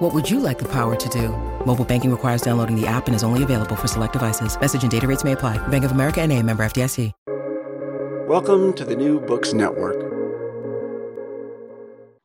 [0.00, 1.28] What would you like the power to do?
[1.66, 4.58] Mobile banking requires downloading the app and is only available for select devices.
[4.58, 5.58] Message and data rates may apply.
[5.68, 7.12] Bank of America and a member FDIC.
[8.26, 10.00] Welcome to the New Books Network.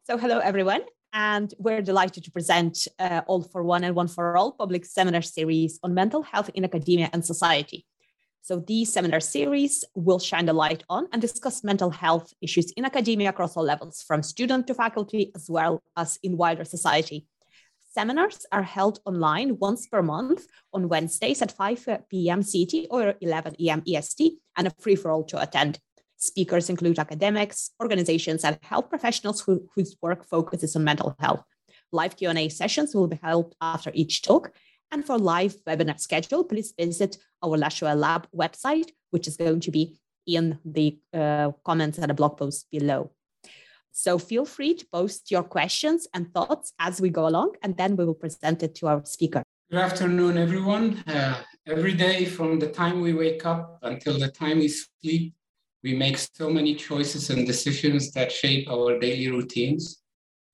[0.05, 0.83] So hello, everyone.
[1.11, 5.21] And we're delighted to present uh, All for One and One for All public seminar
[5.21, 7.85] series on mental health in academia and society.
[8.41, 12.85] So these seminar series will shine the light on and discuss mental health issues in
[12.85, 17.27] academia across all levels, from student to faculty, as well as in wider society.
[17.95, 22.43] Seminars are held online once per month on Wednesdays at 5 p.m.
[22.43, 23.83] CT or 11 a.m.
[23.87, 25.79] EST, and a free for all to attend.
[26.17, 31.41] Speakers include academics, organizations, and health professionals who, whose work focuses on mental health.
[31.93, 34.51] Live Q&A sessions will be held after each talk.
[34.91, 39.71] And for live webinar schedule, please visit our Lashuel Lab website, which is going to
[39.71, 39.97] be
[40.27, 43.11] in the uh, comments and the blog post below.
[43.97, 47.95] So feel free to post your questions and thoughts as we go along, and then
[47.95, 49.41] we will present it to our speaker.
[49.71, 51.01] Good afternoon, everyone.
[51.07, 55.33] Uh, every day from the time we wake up until the time we sleep,
[55.81, 60.01] we make so many choices and decisions that shape our daily routines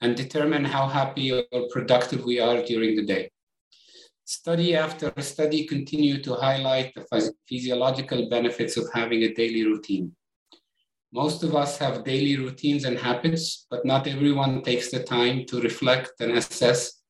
[0.02, 3.32] and determine how happy or productive we are during the day.
[4.24, 10.16] Study after study continue to highlight the physiological benefits of having a daily routine.
[11.14, 15.60] Most of us have daily routines and habits, but not everyone takes the time to
[15.60, 17.02] reflect and assess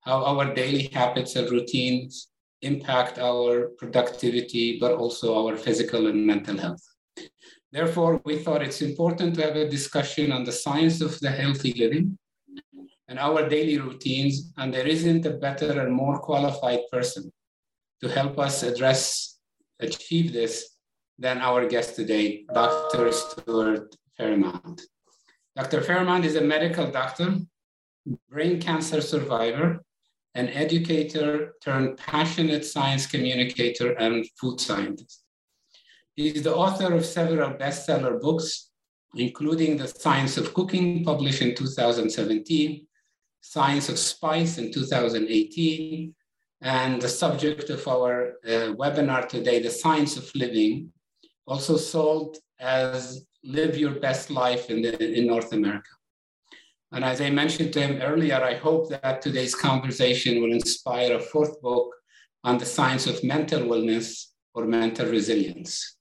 [0.00, 2.28] how our daily habits and routines
[2.60, 6.82] impact our productivity, but also our physical and mental health.
[7.72, 11.72] Therefore, we thought it's important to have a discussion on the science of the healthy
[11.72, 12.18] living
[13.08, 17.32] and our daily routines, and there isn't a better and more qualified person
[18.02, 19.38] to help us address,
[19.80, 20.75] achieve this
[21.18, 23.12] than our guest today, Dr.
[23.12, 24.82] Stuart Farrimond.
[25.54, 25.80] Dr.
[25.80, 27.36] Farrimond is a medical doctor,
[28.28, 29.80] brain cancer survivor,
[30.34, 35.22] an educator turned passionate science communicator and food scientist.
[36.14, 38.70] He is the author of several bestseller books,
[39.14, 42.86] including The Science of Cooking, published in 2017,
[43.40, 46.14] Science of Spice in 2018,
[46.62, 50.92] and the subject of our uh, webinar today, The Science of Living,
[51.46, 55.90] also sold as Live Your Best Life in, the, in North America.
[56.92, 61.20] And as I mentioned to him earlier, I hope that today's conversation will inspire a
[61.20, 61.94] fourth book
[62.44, 65.96] on the science of mental wellness or mental resilience.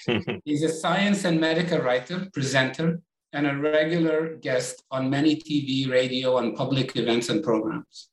[0.44, 3.00] He's a science and medical writer, presenter,
[3.32, 8.08] and a regular guest on many TV, radio, and public events and programs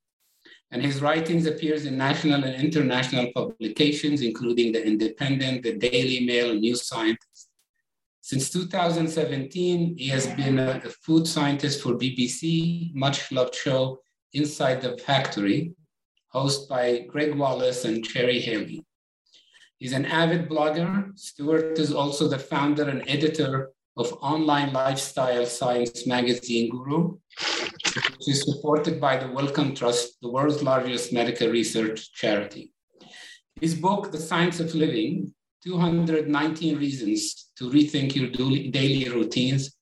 [0.72, 6.52] and his writings appears in national and international publications, including The Independent, The Daily Mail,
[6.52, 7.50] and New Scientist.
[8.22, 14.00] Since 2017, he has been a, a food scientist for BBC, much loved show
[14.34, 15.74] Inside the Factory,
[16.34, 18.84] hosted by Gregg Wallace and Cherry Healey.
[19.78, 21.18] He's an avid blogger.
[21.18, 27.18] Stuart is also the founder and editor of online lifestyle science magazine Guru,
[27.96, 32.72] which is supported by the Wellcome Trust, the world's largest medical research charity.
[33.62, 35.34] His book, The Science of Living
[35.64, 39.76] 219 Reasons to Rethink Your Daily Routines,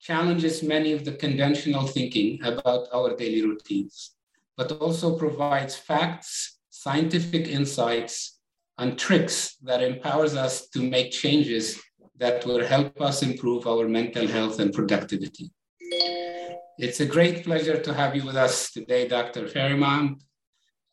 [0.00, 4.14] challenges many of the conventional thinking about our daily routines,
[4.56, 8.40] but also provides facts, scientific insights,
[8.78, 11.80] and tricks that empowers us to make changes
[12.18, 15.52] that will help us improve our mental health and productivity.
[16.82, 19.42] It's a great pleasure to have you with us today, Dr.
[19.46, 20.20] Farrimond,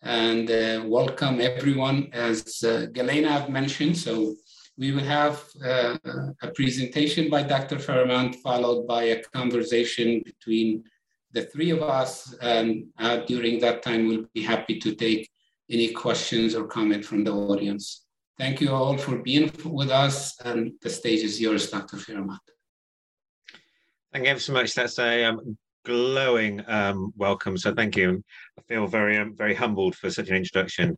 [0.04, 2.12] and uh, welcome everyone.
[2.14, 4.36] As uh, Galina mentioned, so
[4.78, 5.98] we will have uh,
[6.44, 7.78] a presentation by Dr.
[7.78, 10.84] Farrimond, followed by a conversation between
[11.32, 12.36] the three of us.
[12.40, 15.28] And uh, during that time, we'll be happy to take
[15.72, 18.06] any questions or comment from the audience.
[18.38, 21.98] Thank you all for being with us, and the stage is yours, Dr.
[21.98, 22.46] Farrimond.
[24.14, 24.76] Thank you so much.
[24.76, 27.58] That's a um, glowing um, welcome.
[27.58, 28.24] So thank you.
[28.58, 30.98] I feel very, um, very humbled for such an introduction.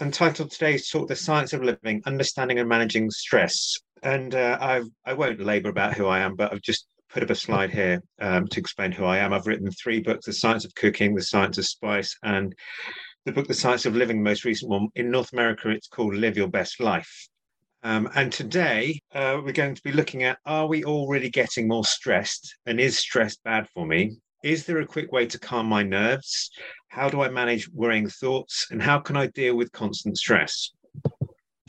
[0.00, 5.14] Entitled today's talk, "The Science of Living: Understanding and Managing Stress." And uh, I, I
[5.14, 8.46] won't labour about who I am, but I've just put up a slide here um,
[8.48, 9.32] to explain who I am.
[9.32, 12.54] I've written three books: "The Science of Cooking," "The Science of Spice," and
[13.24, 14.88] the book The Science of Living, the most recent one.
[14.96, 17.28] In North America, it's called Live Your Best Life.
[17.84, 21.68] Um, and today uh, we're going to be looking at are we all really getting
[21.68, 22.56] more stressed?
[22.64, 24.16] And is stress bad for me?
[24.42, 26.50] Is there a quick way to calm my nerves?
[26.88, 28.68] How do I manage worrying thoughts?
[28.70, 30.70] And how can I deal with constant stress?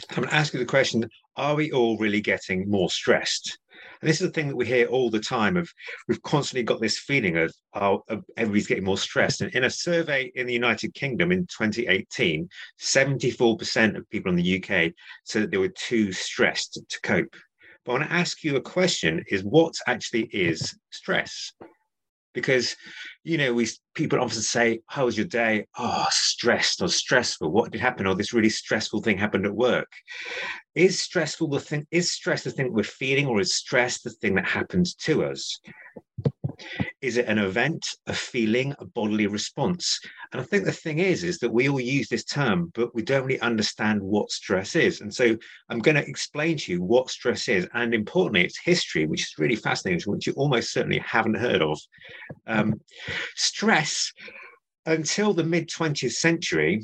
[0.10, 3.60] I'm going to ask you the question Are we all really getting more stressed?
[4.02, 5.72] And this is the thing that we hear all the time of
[6.08, 8.04] we've constantly got this feeling of, oh,
[8.38, 9.42] everybody's getting more stressed.
[9.42, 12.48] And in a survey in the United Kingdom in 2018,
[12.80, 14.92] 74% of people in the UK
[15.24, 17.36] said that they were too stressed to cope.
[17.84, 21.52] But I want to ask you a question is what actually is stress?
[22.36, 22.76] Because
[23.24, 25.66] you know we people often say how was your day?
[25.78, 27.52] Oh stressed or stressful.
[27.52, 28.06] What did happen?
[28.06, 29.92] Or this really stressful thing happened at work.
[30.76, 34.36] Is stressful the thing is stress the thing we're feeling or is stress the thing
[34.36, 35.60] that happens to us
[37.06, 40.00] is it an event, a feeling, a bodily response?
[40.32, 43.04] And I think the thing is, is that we all use this term, but we
[43.04, 45.02] don't really understand what stress is.
[45.02, 45.38] And so
[45.70, 49.36] I'm going to explain to you what stress is, and importantly, its history, which is
[49.38, 51.80] really fascinating, which you almost certainly haven't heard of.
[52.48, 52.82] Um,
[53.36, 54.12] stress,
[54.88, 56.82] until the mid 20th century,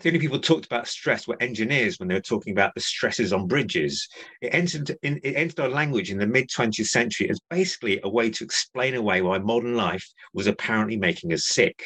[0.00, 3.32] the only people talked about stress were engineers when they were talking about the stresses
[3.32, 4.08] on bridges.
[4.40, 8.08] It entered in, it entered our language in the mid 20th century as basically a
[8.08, 11.84] way to explain away why modern life was apparently making us sick.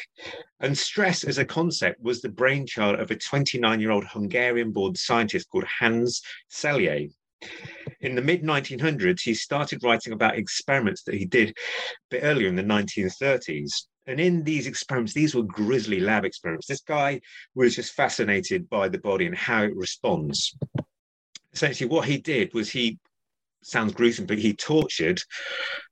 [0.59, 4.95] And stress as a concept was the brainchild of a 29 year old Hungarian born
[4.95, 6.21] scientist called Hans
[6.51, 7.11] Selye.
[8.01, 11.53] In the mid 1900s, he started writing about experiments that he did a
[12.09, 13.87] bit earlier in the 1930s.
[14.05, 16.67] And in these experiments, these were grisly lab experiments.
[16.67, 17.21] This guy
[17.55, 20.55] was just fascinated by the body and how it responds.
[21.53, 22.99] Essentially, what he did was he
[23.63, 25.21] sounds gruesome, but he tortured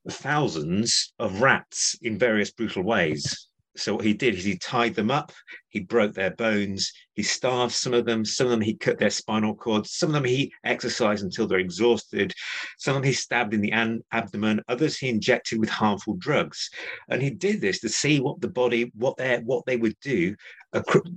[0.09, 5.09] thousands of rats in various brutal ways so what he did is he tied them
[5.09, 5.31] up,
[5.69, 9.09] he broke their bones, he starved some of them, some of them he cut their
[9.09, 12.33] spinal cords, some of them he exercised until they're exhausted,
[12.77, 16.69] some of them he stabbed in the an- abdomen, others he injected with harmful drugs,
[17.09, 20.35] and he did this to see what the body, what they what they would do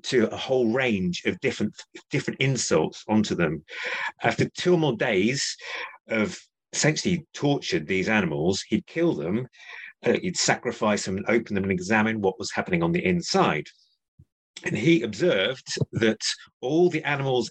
[0.03, 1.75] to a whole range of different
[2.11, 3.65] different insults onto them.
[4.23, 5.57] After two or more days
[6.09, 6.39] of
[6.73, 9.47] essentially tortured these animals, he'd kill them
[10.05, 13.67] uh, he'd sacrifice them and open them and examine what was happening on the inside.
[14.65, 16.21] And he observed that
[16.61, 17.51] all the animals'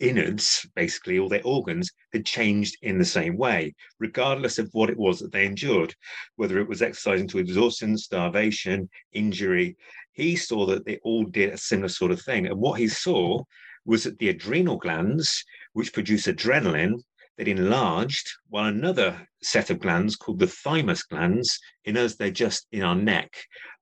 [0.00, 4.96] innards, basically all their organs, had changed in the same way, regardless of what it
[4.96, 5.94] was that they endured,
[6.36, 9.76] whether it was exercising to exhaustion, starvation, injury.
[10.12, 12.46] He saw that they all did a similar sort of thing.
[12.46, 13.42] And what he saw
[13.84, 17.02] was that the adrenal glands, which produce adrenaline,
[17.38, 22.66] that enlarged, while another set of glands called the thymus glands, in us, they're just
[22.72, 23.32] in our neck,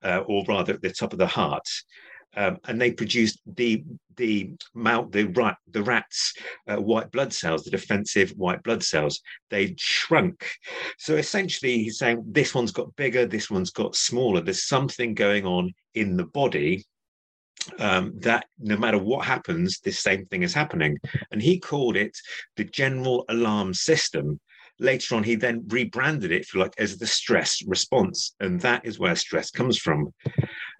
[0.02, 1.66] uh, or rather at the top of the heart.
[2.36, 3.82] Um, and they produced the
[4.16, 6.34] the mount the rat the rats
[6.68, 9.20] uh, white blood cells, the defensive white blood cells.
[9.50, 10.48] They shrunk.
[10.96, 14.40] So essentially, he's saying this one's got bigger, this one's got smaller.
[14.40, 16.84] There's something going on in the body
[17.78, 20.98] um, that no matter what happens, this same thing is happening.
[21.30, 22.16] And he called it
[22.56, 24.40] the general alarm system.
[24.78, 28.34] Later on, he then rebranded it, if you like, as the stress response.
[28.40, 30.14] And that is where stress comes from.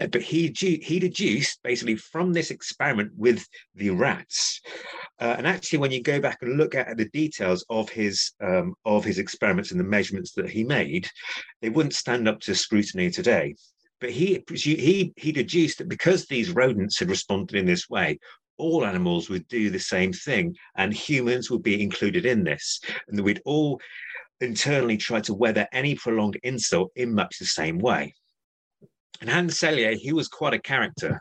[0.01, 4.63] Uh, but he, he deduced basically from this experiment with the rats.
[5.21, 8.75] Uh, and actually, when you go back and look at the details of his um,
[8.87, 11.07] of his experiments and the measurements that he made,
[11.61, 13.55] they wouldn't stand up to scrutiny today.
[14.01, 18.19] But he, he, he deduced that because these rodents had responded in this way,
[18.57, 23.19] all animals would do the same thing, and humans would be included in this, and
[23.19, 23.81] that we'd all
[24.41, 28.15] internally try to weather any prolonged insult in much the same way.
[29.21, 31.21] And Hans Selye, he was quite a character.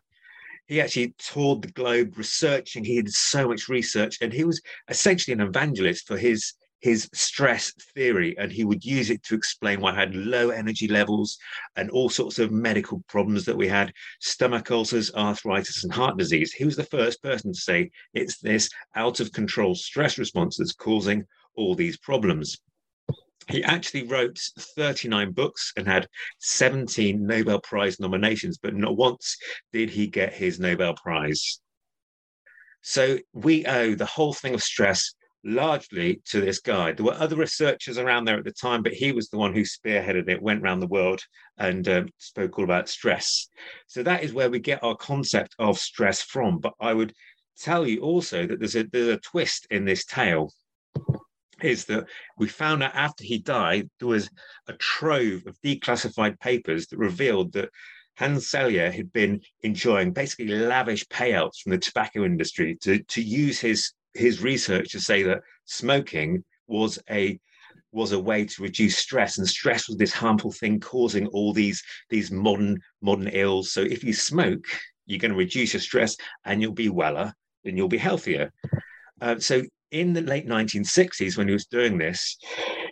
[0.68, 2.86] He actually toured the globe researching.
[2.86, 7.74] He did so much research, and he was essentially an evangelist for his his stress
[7.94, 11.38] theory and he would use it to explain why I had low energy levels
[11.76, 16.54] and all sorts of medical problems that we had stomach ulcers, arthritis, and heart disease.
[16.54, 20.74] He was the first person to say it's this out of control stress response that's
[20.74, 22.58] causing all these problems.
[23.50, 26.08] He actually wrote 39 books and had
[26.40, 29.38] 17 Nobel Prize nominations, but not once
[29.74, 31.60] did he get his Nobel Prize.
[32.82, 36.91] So we owe the whole thing of stress largely to this guy.
[36.91, 39.62] There were other researchers around there at the time, but he was the one who
[39.62, 41.22] spearheaded it, went around the world
[41.58, 43.48] and um, spoke all about stress.
[43.88, 46.60] So that is where we get our concept of stress from.
[46.60, 47.13] But I would
[47.60, 50.51] tell you also that there's a, there's a twist in this tale.
[51.62, 52.05] Is that
[52.38, 54.29] we found out after he died, there was
[54.67, 57.69] a trove of declassified papers that revealed that
[58.15, 63.60] Hans Selye had been enjoying basically lavish payouts from the tobacco industry to, to use
[63.60, 67.39] his his research to say that smoking was a
[67.92, 71.82] was a way to reduce stress and stress was this harmful thing causing all these
[72.10, 73.72] these modern modern ills.
[73.72, 74.66] So if you smoke
[75.06, 77.34] you're going to reduce your stress and you'll be weller
[77.66, 78.54] and you'll be healthier.
[79.20, 82.38] Uh, so in the late 1960s when he was doing this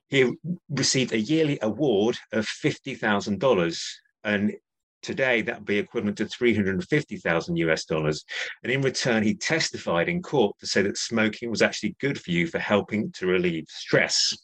[0.10, 0.34] he
[0.70, 3.84] received a yearly award of $50000
[4.24, 4.54] and
[5.02, 8.24] today that would be equivalent to 350,000 US dollars.
[8.64, 12.32] And in return, he testified in court to say that smoking was actually good for
[12.32, 14.36] you for helping to relieve stress.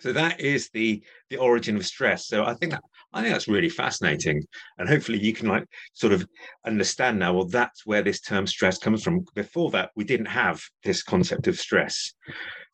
[0.00, 2.26] So that is the the origin of stress.
[2.26, 2.82] So I think that
[3.12, 4.42] I think that's really fascinating,
[4.78, 6.26] and hopefully you can like sort of
[6.66, 7.34] understand now.
[7.34, 9.24] Well, that's where this term stress comes from.
[9.34, 12.12] Before that, we didn't have this concept of stress.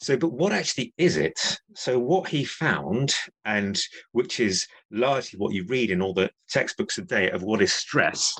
[0.00, 1.58] So, but what actually is it?
[1.74, 3.78] So, what he found, and
[4.12, 8.34] which is largely what you read in all the textbooks today of what is stress,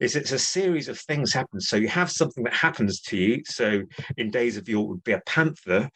[0.00, 1.60] is it's a series of things happen.
[1.60, 3.42] So you have something that happens to you.
[3.46, 3.82] So
[4.16, 5.88] in days of yore would be a panther,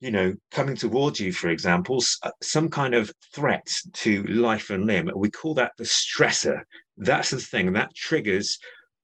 [0.00, 4.86] you know, coming towards you, for example, uh, some kind of threat to life and
[4.86, 5.10] limb.
[5.16, 6.60] We call that the stressor.
[6.98, 8.58] That's the thing that triggers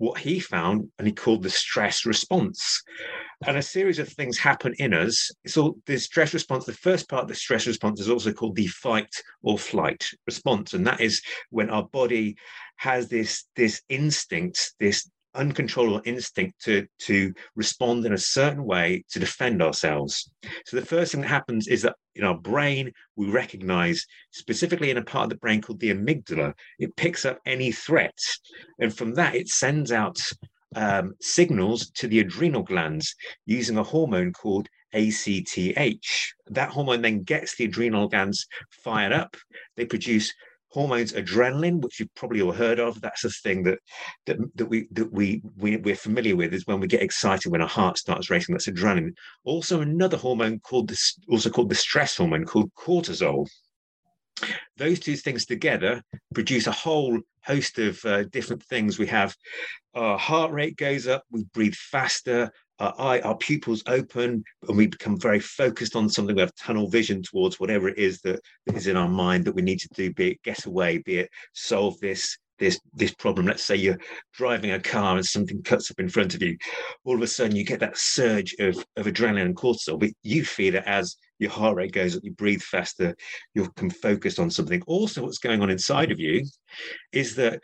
[0.04, 2.82] what he found and he called the stress response.
[3.46, 5.30] And a series of things happen in us.
[5.46, 8.66] So the stress response the first part of the stress response is also called the
[8.66, 10.74] fight or flight response.
[10.74, 12.36] And that is when our body
[12.76, 19.18] has this this instinct this uncontrollable instinct to to respond in a certain way to
[19.18, 20.30] defend ourselves
[20.66, 24.98] so the first thing that happens is that in our brain we recognize specifically in
[24.98, 28.18] a part of the brain called the amygdala it picks up any threat
[28.78, 30.18] and from that it sends out
[30.76, 33.14] um, signals to the adrenal glands
[33.46, 36.34] using a hormone called ACTH.
[36.46, 39.36] That hormone then gets the adrenal glands fired up.
[39.76, 40.32] They produce
[40.74, 43.00] hormones adrenaline which you've probably all heard of.
[43.00, 43.78] That's a thing that
[44.26, 47.62] that, that we that we, we we're familiar with is when we get excited when
[47.62, 49.14] our heart starts racing that's adrenaline.
[49.44, 53.46] Also another hormone called this also called the stress hormone called cortisol.
[54.76, 56.02] Those two things together
[56.34, 58.98] produce a whole host of uh, different things.
[58.98, 59.36] We have
[59.94, 64.86] our heart rate goes up we breathe faster our eye, our pupils open, and we
[64.86, 66.34] become very focused on something.
[66.34, 69.62] We have tunnel vision towards whatever it is that is in our mind that we
[69.62, 73.46] need to do, be it get away, be it solve this this this problem.
[73.46, 73.98] Let's say you're
[74.32, 76.56] driving a car and something cuts up in front of you.
[77.04, 80.44] All of a sudden, you get that surge of, of adrenaline and cortisol, but you
[80.44, 83.14] feel it as your heart rate goes up, you breathe faster,
[83.54, 84.82] you become focused on something.
[84.86, 86.44] Also, what's going on inside of you
[87.12, 87.60] is that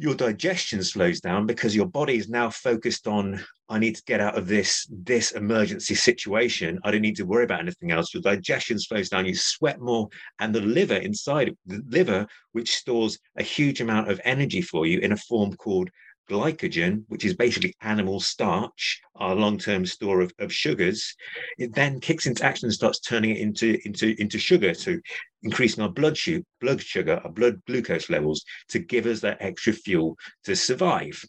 [0.00, 3.38] your digestion slows down because your body is now focused on
[3.68, 6.80] i need to get out of this this emergency situation.
[6.84, 8.14] I don't need to worry about anything else.
[8.14, 13.18] Your digestion slows down you sweat more and the liver inside the liver which stores
[13.36, 15.90] a huge amount of energy for you in a form called
[16.30, 21.14] glycogen, which is basically animal starch, our long-term store of, of sugars,
[21.58, 25.00] it then kicks into action and starts turning it into, into, into sugar, to
[25.42, 29.72] increasing our blood, sugar, blood sugar, our blood glucose levels to give us that extra
[29.72, 31.20] fuel to survive.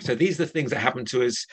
[0.00, 1.46] So these are the things that happen to us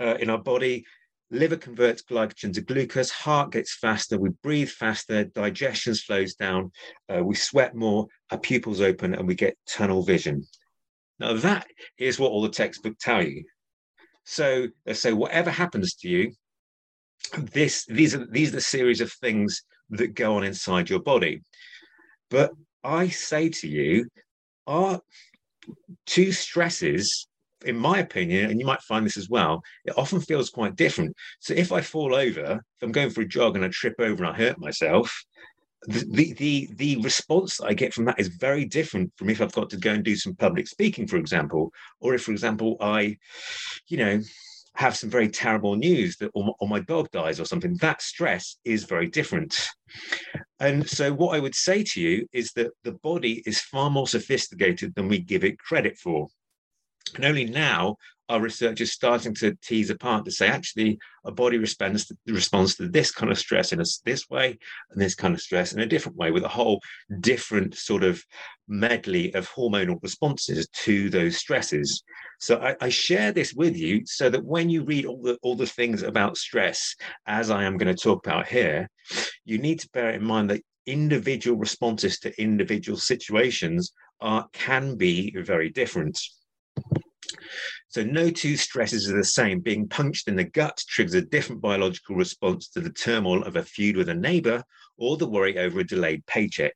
[0.00, 0.84] uh, in our body.
[1.30, 6.70] Liver converts glycogen to glucose, heart gets faster, we breathe faster, digestion slows down,
[7.08, 10.44] uh, we sweat more, our pupils open, and we get tunnel vision.
[11.18, 11.66] Now, that
[11.98, 13.44] is what all the textbooks tell you.
[14.24, 16.32] So uh, they say, whatever happens to you,
[17.38, 21.40] this these are these are the series of things that go on inside your body.
[22.30, 22.52] But
[22.82, 24.08] I say to you,
[24.66, 25.00] are
[26.06, 27.28] two stresses,
[27.64, 31.14] in my opinion, and you might find this as well, it often feels quite different.
[31.40, 34.24] So if I fall over, if I'm going for a jog and I trip over
[34.24, 35.24] and I hurt myself,
[35.86, 39.70] the, the the response I get from that is very different from if I've got
[39.70, 43.16] to go and do some public speaking, for example, or if, for example, I,
[43.88, 44.20] you know,
[44.74, 47.76] have some very terrible news that or, or my dog dies or something.
[47.80, 49.68] That stress is very different.
[50.60, 54.06] And so, what I would say to you is that the body is far more
[54.06, 56.28] sophisticated than we give it credit for.
[57.16, 57.96] And only now
[58.28, 62.76] our research is starting to tease apart to say actually a body responds to, responds
[62.76, 64.58] to this kind of stress in a, this way
[64.90, 66.80] and this kind of stress in a different way with a whole
[67.20, 68.22] different sort of
[68.68, 72.02] medley of hormonal responses to those stresses.
[72.40, 75.56] So I, I share this with you so that when you read all the all
[75.56, 76.94] the things about stress
[77.26, 78.88] as i am going to talk about here
[79.44, 85.34] you need to bear in mind that individual responses to individual situations are can be
[85.40, 86.18] very different
[87.88, 89.60] so no two stresses are the same.
[89.60, 93.62] Being punched in the gut triggers a different biological response to the turmoil of a
[93.62, 94.62] feud with a neighbor
[94.98, 96.74] or the worry over a delayed paycheck.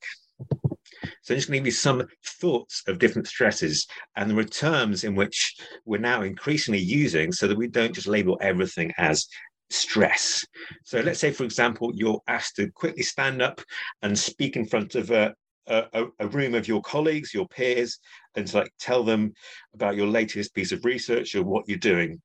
[1.23, 2.07] So I'm just going to give you some
[2.41, 3.87] thoughts of different stresses.
[4.17, 8.07] And there are terms in which we're now increasingly using so that we don't just
[8.07, 9.27] label everything as
[9.71, 10.47] stress.
[10.85, 13.61] So let's say, for example, you're asked to quickly stand up
[14.03, 15.35] and speak in front of a,
[15.67, 17.99] a, a, room of your colleagues, your peers,
[18.37, 19.33] and to like tell them
[19.75, 22.21] about your latest piece of research or what you're doing.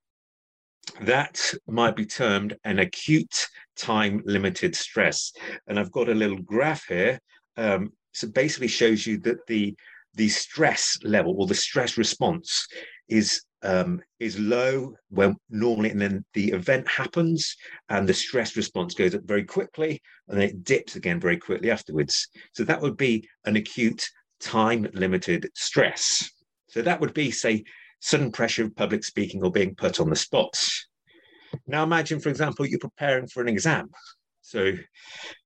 [1.01, 5.32] That might be termed an acute time limited stress.
[5.68, 7.20] And I've got a little graph here.
[7.58, 9.75] Um, so basically shows you that the
[10.15, 12.68] the stress level or the stress response
[13.08, 17.56] is um, is low when normally, and then the event happens,
[17.89, 21.70] and the stress response goes up very quickly, and then it dips again very quickly
[21.70, 22.27] afterwards.
[22.53, 24.03] So that would be an acute
[24.42, 26.30] time limited stress.
[26.70, 27.64] So that would be, say,
[28.00, 30.58] sudden pressure of public speaking or being put on the spot.
[31.68, 33.90] Now imagine, for example, you're preparing for an exam.
[34.42, 34.74] So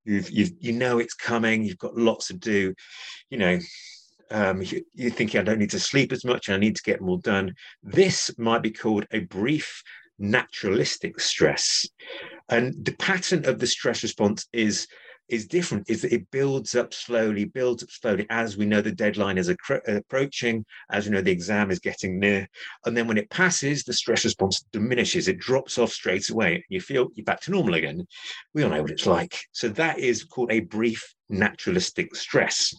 [0.06, 2.74] you've, you've you know it's coming, you've got lots to do,
[3.30, 3.60] you know,
[4.32, 7.02] um, you, you're thinking, I don't need to sleep as much, I need to get
[7.02, 7.54] more done.
[7.84, 9.84] This might be called a brief
[10.18, 11.86] naturalistic stress.
[12.50, 14.88] And the pattern of the stress response is
[15.28, 18.92] is different is that it builds up slowly, builds up slowly as we know the
[18.92, 22.48] deadline is approaching, as we know the exam is getting near.
[22.86, 26.64] And then when it passes, the stress response diminishes, it drops off straight away.
[26.70, 28.06] You feel you're back to normal again.
[28.54, 29.40] We all know what it's like.
[29.52, 32.74] So that is called a brief naturalistic stress.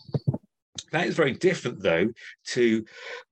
[0.93, 2.09] That is very different, though,
[2.49, 2.85] to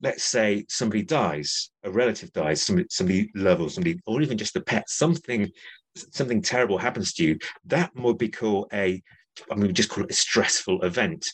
[0.02, 4.56] let's say somebody dies, a relative dies, somebody, somebody loved, or somebody, or even just
[4.56, 5.50] a pet, something,
[5.94, 7.38] something terrible happens to you.
[7.66, 9.02] That would be called a,
[9.50, 11.26] I mean, we just call it a stressful event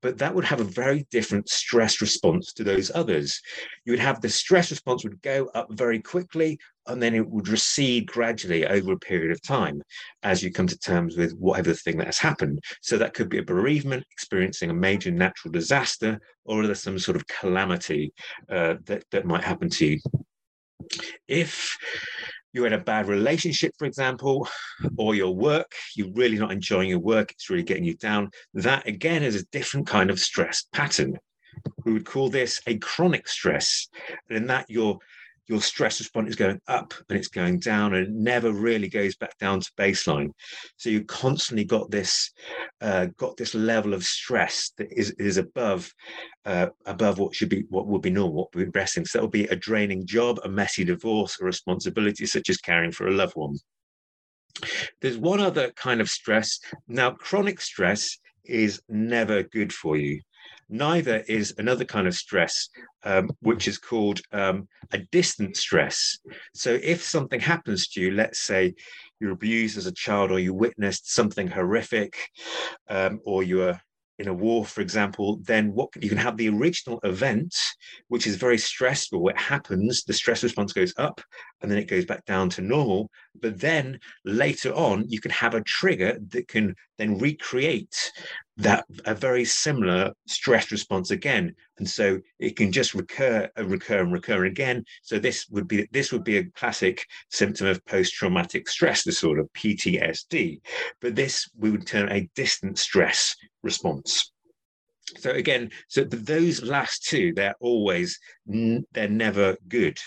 [0.00, 3.40] but that would have a very different stress response to those others.
[3.84, 7.48] You would have the stress response would go up very quickly and then it would
[7.48, 9.82] recede gradually over a period of time
[10.22, 12.60] as you come to terms with whatever thing that has happened.
[12.80, 17.16] So that could be a bereavement, experiencing a major natural disaster, or there's some sort
[17.16, 18.12] of calamity
[18.48, 20.00] uh, that, that might happen to you.
[21.26, 21.76] If
[22.52, 24.48] you're in a bad relationship, for example,
[24.96, 28.30] or your work, you're really not enjoying your work, it's really getting you down.
[28.54, 31.18] That again is a different kind of stress pattern.
[31.84, 33.88] We would call this a chronic stress.
[34.28, 34.98] And in that you're
[35.48, 39.16] your stress response is going up and it's going down and it never really goes
[39.16, 40.30] back down to baseline.
[40.76, 42.30] So you constantly got this
[42.80, 45.90] uh, got this level of stress that is is above
[46.44, 49.06] uh, above what should be what would be normal what would be resting.
[49.06, 52.92] So that would be a draining job a messy divorce a responsibility such as caring
[52.92, 53.56] for a loved one.
[55.00, 56.58] There's one other kind of stress.
[56.88, 60.20] Now chronic stress is never good for you
[60.68, 62.68] Neither is another kind of stress,
[63.02, 66.18] um, which is called um, a distant stress.
[66.54, 68.74] So if something happens to you, let's say
[69.20, 72.16] you're abused as a child or you witnessed something horrific
[72.88, 73.80] um, or you are
[74.18, 77.54] in a war, for example, then what you can have the original event,
[78.08, 79.28] which is very stressful.
[79.28, 81.20] It happens, the stress response goes up,
[81.60, 83.10] and then it goes back down to normal.
[83.40, 88.12] But then later on, you can have a trigger that can then recreate
[88.56, 91.54] that a very similar stress response again.
[91.78, 94.84] And so it can just recur and recur and recur again.
[95.02, 100.60] So this would be this would be a classic symptom of post-traumatic stress disorder ptsd
[101.00, 104.32] but this we would term a distant stress response
[105.16, 109.98] so again so those last two they're always they're never good.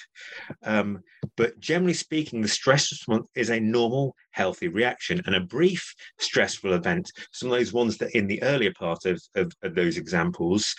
[0.64, 1.00] Um,
[1.38, 6.74] but generally speaking the stress response is a normal healthy reaction and a brief stressful
[6.74, 10.74] event some of those ones that in the earlier part of, of, of those examples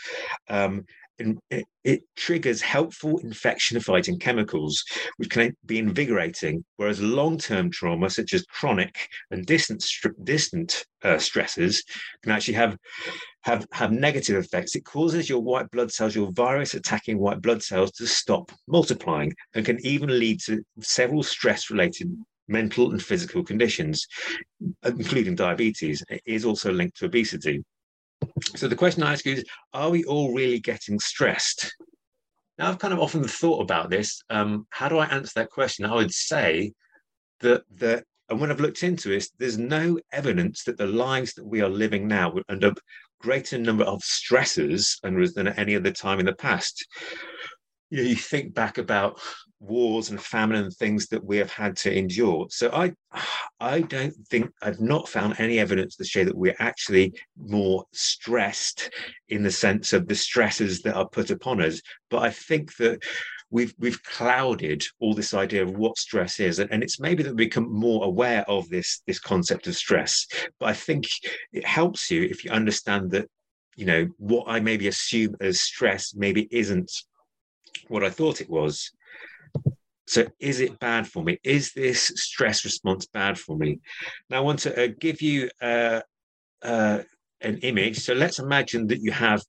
[0.49, 0.85] um,
[1.51, 4.85] it, it, triggers helpful infection fighting chemicals,
[5.17, 9.85] which can be invigorating, whereas long term trauma, such as chronic and distant,
[10.25, 11.85] distant uh, stresses,
[12.23, 12.77] can actually have,
[13.43, 14.77] have, have negative effects.
[14.77, 19.35] It causes your white blood cells, your virus attacking white blood cells, to stop multiplying
[19.55, 22.17] and can even lead to several stress related
[22.49, 24.07] mental and physical conditions,
[24.85, 26.03] including diabetes.
[26.09, 27.65] It is also linked to obesity.
[28.55, 31.75] So the question I ask you is, are we all really getting stressed?
[32.59, 34.23] Now, I've kind of often thought about this.
[34.31, 35.85] Um, how do I answer that question?
[35.85, 36.73] I would say
[37.41, 41.47] that, that, and when I've looked into it, there's no evidence that the lives that
[41.47, 42.73] we are living now are under
[43.23, 46.87] greater number of stresses than at any other time in the past.
[47.91, 49.21] You know, you think back about
[49.61, 52.47] wars and famine and things that we have had to endure.
[52.51, 52.93] So I
[53.61, 58.91] I don't think I've not found any evidence to show that we're actually more stressed
[59.29, 61.81] in the sense of the stresses that are put upon us.
[62.11, 63.03] But I think that
[63.53, 67.37] we've we've clouded all this idea of what stress is and, and it's maybe that
[67.37, 70.27] we become more aware of this this concept of stress.
[70.59, 71.05] But i think
[71.53, 73.29] it helps you if you understand that
[73.77, 76.91] you know what i maybe assume as stress maybe isn't
[77.89, 78.91] what i thought it was.
[80.09, 81.39] So is it bad for me?
[81.45, 83.79] Is this stress response bad for me?
[84.29, 86.01] Now i want to uh, give you uh,
[86.63, 87.03] uh,
[87.41, 87.99] an image.
[88.01, 89.43] So let's imagine that you have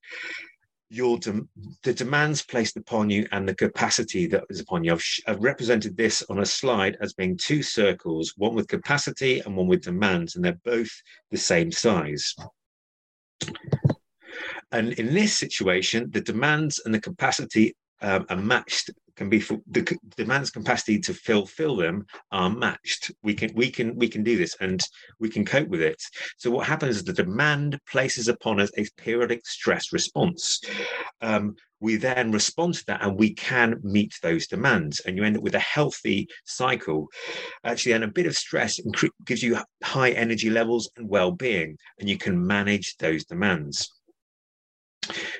[0.94, 1.48] your de-
[1.82, 4.92] the demands placed upon you and the capacity that is upon you.
[4.92, 9.40] I've, sh- I've, represented this on a slide as being two circles, one with capacity
[9.40, 10.92] and one with demands, and they're both
[11.32, 12.36] the same size.
[14.72, 19.98] And in this situation, the demands and the capacity um, are matched can be the
[20.16, 23.12] demands capacity to fulfill them are matched.
[23.22, 24.82] We can we can we can do this and
[25.20, 26.02] we can cope with it.
[26.38, 30.62] So what happens is the demand places upon us a periodic stress response.
[31.22, 35.36] Um, we then respond to that and we can meet those demands and you end
[35.36, 37.10] up with a healthy cycle.
[37.66, 38.80] Actually and a bit of stress
[39.26, 43.93] gives you high energy levels and well-being and you can manage those demands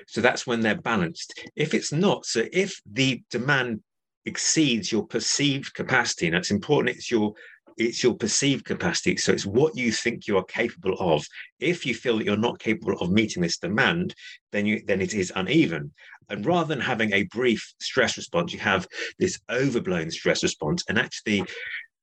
[0.08, 1.40] so that's when they're balanced.
[1.56, 3.82] If it's not, so if the demand
[4.26, 7.34] exceeds your perceived capacity, and that's important, it's your
[7.78, 9.18] it's your perceived capacity.
[9.18, 11.26] So it's what you think you are capable of.
[11.60, 14.14] If you feel that you're not capable of meeting this demand,
[14.52, 15.92] then you then it is uneven.
[16.30, 18.88] And rather than having a brief stress response, you have
[19.20, 20.84] this overblown stress response.
[20.88, 21.44] And actually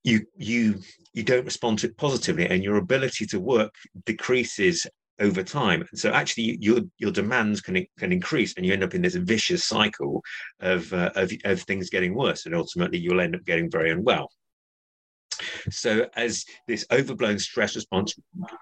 [0.04, 0.80] you you
[1.12, 3.74] you don't respond to it positively and your ability to work
[4.06, 4.86] decreases
[5.20, 5.82] over time.
[5.90, 9.14] And so actually your your demands can can increase and you end up in this
[9.14, 10.22] vicious cycle
[10.60, 14.30] of, uh, of, of things getting worse and ultimately you'll end up getting very unwell.
[15.70, 18.14] So as this overblown stress response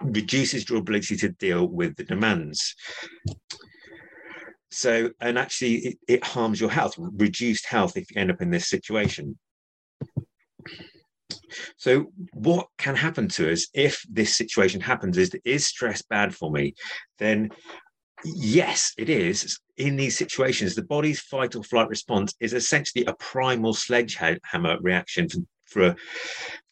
[0.03, 2.75] reduces your ability to deal with the demands.
[4.71, 8.51] So, and actually it, it harms your health, reduced health if you end up in
[8.51, 9.39] this situation.
[11.77, 15.19] So, what can happen to us if this situation happens?
[15.19, 16.75] Is is stress bad for me?
[17.19, 17.51] Then,
[18.25, 19.59] yes, it is.
[19.77, 25.29] In these situations, the body's fight or flight response is essentially a primal sledgehammer reaction
[25.29, 25.97] for, for a,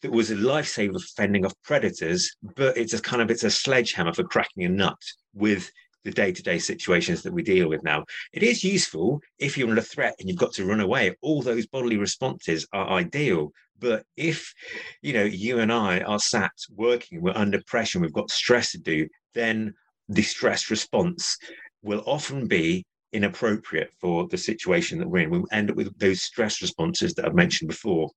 [0.01, 3.51] that was a lifesaver for fending off predators, but it's a kind of it's a
[3.51, 5.01] sledgehammer for cracking a nut
[5.33, 5.71] with
[6.03, 8.05] the day-to-day situations that we deal with now.
[8.31, 11.13] It is useful if you're under threat and you've got to run away.
[11.21, 13.51] All those bodily responses are ideal.
[13.79, 14.53] But if
[15.01, 18.77] you know you and I are sat working, we're under pressure, we've got stress to
[18.77, 19.73] do, then
[20.09, 21.37] the stress response
[21.83, 25.29] will often be inappropriate for the situation that we're in.
[25.29, 28.09] We end up with those stress responses that I've mentioned before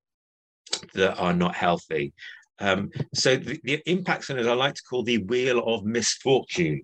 [0.93, 2.13] that are not healthy.
[2.59, 6.81] Um, so the, the impacts on it, I like to call the wheel of misfortune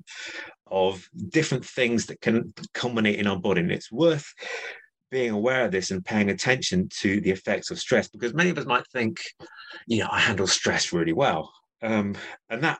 [0.65, 3.61] of different things that can culminate in our body.
[3.61, 4.25] And it's worth
[5.09, 8.57] being aware of this and paying attention to the effects of stress because many of
[8.57, 9.19] us might think,
[9.87, 11.51] you know, I handle stress really well.
[11.81, 12.15] Um,
[12.49, 12.79] and that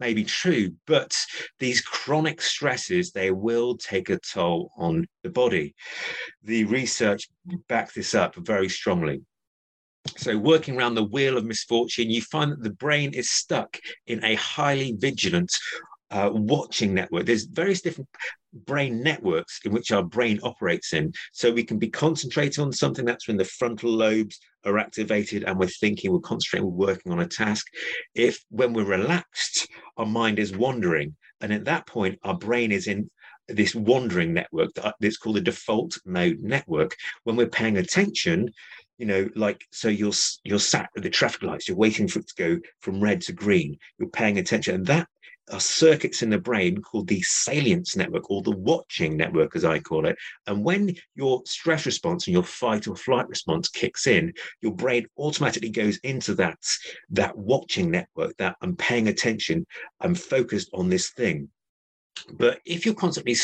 [0.00, 1.14] may be true, but
[1.58, 5.74] these chronic stresses, they will take a toll on the body.
[6.42, 7.28] The research
[7.68, 9.20] backs this up very strongly.
[10.16, 14.24] So, working around the wheel of misfortune, you find that the brain is stuck in
[14.24, 15.54] a highly vigilant
[16.10, 17.26] uh, watching network.
[17.26, 18.08] There's various different
[18.52, 21.12] brain networks in which our brain operates in.
[21.32, 25.58] So we can be concentrating on something that's when the frontal lobes are activated and
[25.58, 27.66] we're thinking, we're concentrating, we're working on a task.
[28.14, 31.14] If when we're relaxed, our mind is wandering.
[31.40, 33.10] And at that point, our brain is in
[33.48, 36.94] this wandering network that's called the default mode network.
[37.24, 38.50] When we're paying attention,
[38.98, 40.12] you know, like so you're
[40.44, 43.32] you're sat at the traffic lights, you're waiting for it to go from red to
[43.32, 45.08] green, you're paying attention, and that
[45.48, 49.78] are circuits in the brain called the salience network or the watching network, as I
[49.78, 50.16] call it.
[50.46, 54.32] And when your stress response and your fight or flight response kicks in,
[54.62, 56.58] your brain automatically goes into that,
[57.10, 59.66] that watching network that I'm paying attention,
[60.00, 61.48] I'm focused on this thing.
[62.32, 63.36] But if you're constantly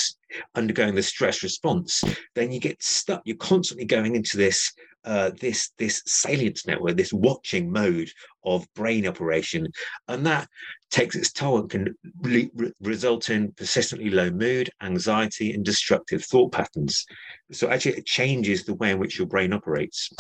[0.55, 2.03] undergoing the stress response,
[2.35, 3.23] then you get stuck.
[3.25, 4.73] You're constantly going into this
[5.05, 8.11] uh, this this salience network, this watching mode
[8.45, 9.67] of brain operation,
[10.09, 10.49] and that
[10.91, 16.53] takes its toll and can re- result in persistently low mood, anxiety, and destructive thought
[16.53, 17.05] patterns.
[17.53, 20.11] So actually, it changes the way in which your brain operates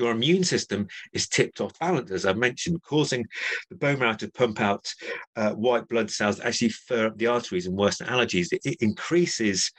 [0.00, 3.26] your immune system is tipped off balance, as I mentioned, causing
[3.68, 4.92] the bone marrow to pump out
[5.36, 8.48] uh, white blood cells actually fur up the arteries and worsen allergies.
[8.52, 9.70] It, it increases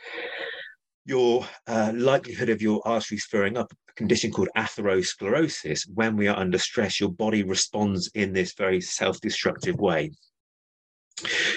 [1.06, 5.88] your uh, likelihood of your arteries furring up, a condition called atherosclerosis.
[5.94, 10.12] When we are under stress, your body responds in this very self destructive way.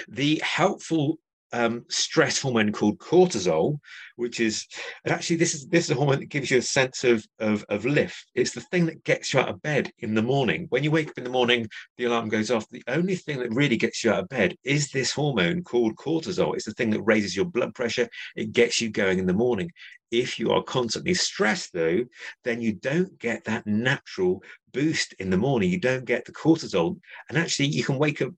[0.09, 1.18] The helpful
[1.54, 3.78] um, stress hormone called cortisol,
[4.16, 4.66] which is
[5.06, 7.84] actually this is this is a hormone that gives you a sense of, of of
[7.84, 8.26] lift.
[8.34, 10.66] It's the thing that gets you out of bed in the morning.
[10.70, 12.68] When you wake up in the morning, the alarm goes off.
[12.70, 16.54] The only thing that really gets you out of bed is this hormone called cortisol.
[16.54, 18.08] It's the thing that raises your blood pressure.
[18.34, 19.70] It gets you going in the morning.
[20.10, 22.04] If you are constantly stressed, though,
[22.44, 24.42] then you don't get that natural
[24.74, 25.70] boost in the morning.
[25.70, 26.98] You don't get the cortisol.
[27.30, 28.32] And actually, you can wake up.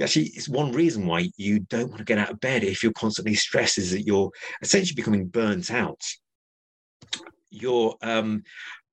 [0.00, 2.92] Actually, it's one reason why you don't want to get out of bed if you're
[2.92, 6.02] constantly stressed, is that you're essentially becoming burnt out.
[7.50, 8.42] Your um,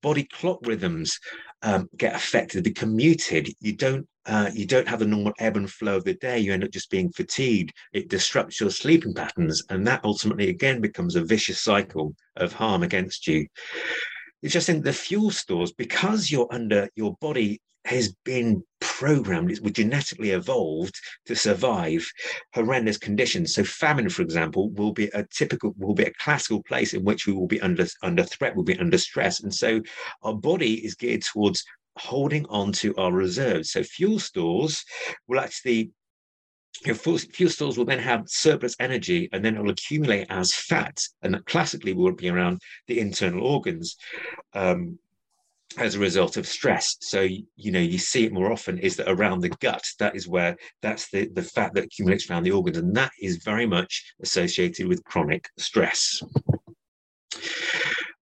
[0.02, 1.20] body clock rhythms
[1.64, 3.50] um, get affected, become muted.
[3.60, 6.40] You don't uh, you don't have the normal ebb and flow of the day.
[6.40, 7.74] You end up just being fatigued.
[7.92, 12.84] It disrupts your sleeping patterns, and that ultimately again becomes a vicious cycle of harm
[12.84, 13.48] against you.
[14.44, 19.60] It's just in the fuel stores because you're under your body has been programmed, it's
[19.60, 22.06] genetically evolved to survive
[22.54, 23.54] horrendous conditions.
[23.54, 27.26] So famine, for example, will be a typical, will be a classical place in which
[27.26, 29.42] we will be under under threat, will be under stress.
[29.42, 29.82] And so
[30.24, 31.64] our body is geared towards
[31.98, 33.72] holding on to our reserves.
[33.72, 34.84] So fuel stores
[35.28, 35.92] will actually
[36.86, 41.00] your fuel stores will then have surplus energy and then it will accumulate as fat.
[41.22, 43.96] And that classically will be around the internal organs
[44.54, 44.98] um,
[45.78, 46.98] as a result of stress.
[47.02, 50.28] So you know you see it more often is that around the gut that is
[50.28, 52.78] where that's the the fat that accumulates around the organs.
[52.78, 56.22] And that is very much associated with chronic stress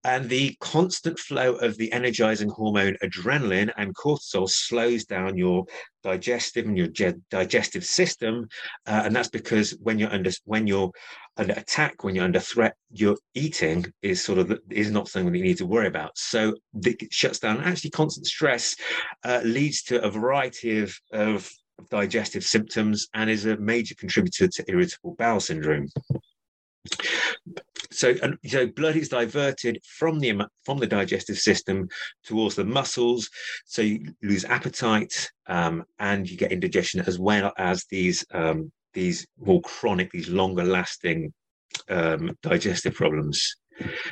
[0.03, 5.65] and the constant flow of the energizing hormone adrenaline and cortisol slows down your
[6.03, 6.87] digestive and your
[7.29, 8.47] digestive system
[8.87, 10.91] uh, and that's because when you're under when you're
[11.37, 15.37] under attack when you're under threat your eating is sort of is not something that
[15.37, 16.17] you need to worry about.
[16.17, 17.61] So it shuts down.
[17.61, 18.75] Actually constant stress
[19.23, 21.49] uh, leads to a variety of, of
[21.89, 25.87] digestive symptoms and is a major contributor to irritable bowel syndrome
[27.91, 28.15] so,
[28.45, 31.87] so blood is diverted from the from the digestive system
[32.23, 33.29] towards the muscles.
[33.65, 39.25] So you lose appetite um, and you get indigestion as well as these um, these
[39.39, 41.33] more chronic, these longer lasting
[41.89, 43.55] um, digestive problems.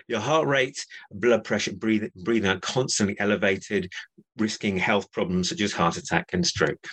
[0.08, 3.92] Your heart rate, blood pressure, breathing, breathing are constantly elevated,
[4.38, 6.88] risking health problems such as heart attack and stroke.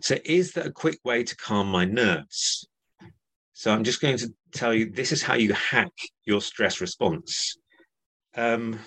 [0.00, 2.66] So, is there a quick way to calm my nerves?
[3.58, 5.90] So I'm just going to tell you this is how you hack
[6.24, 7.56] your stress response.
[8.36, 8.78] Um,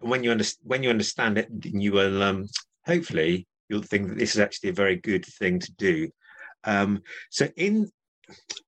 [0.00, 2.48] when you understand when you understand it, you will um,
[2.84, 6.10] hopefully you'll think that this is actually a very good thing to do.
[6.64, 7.88] Um, so in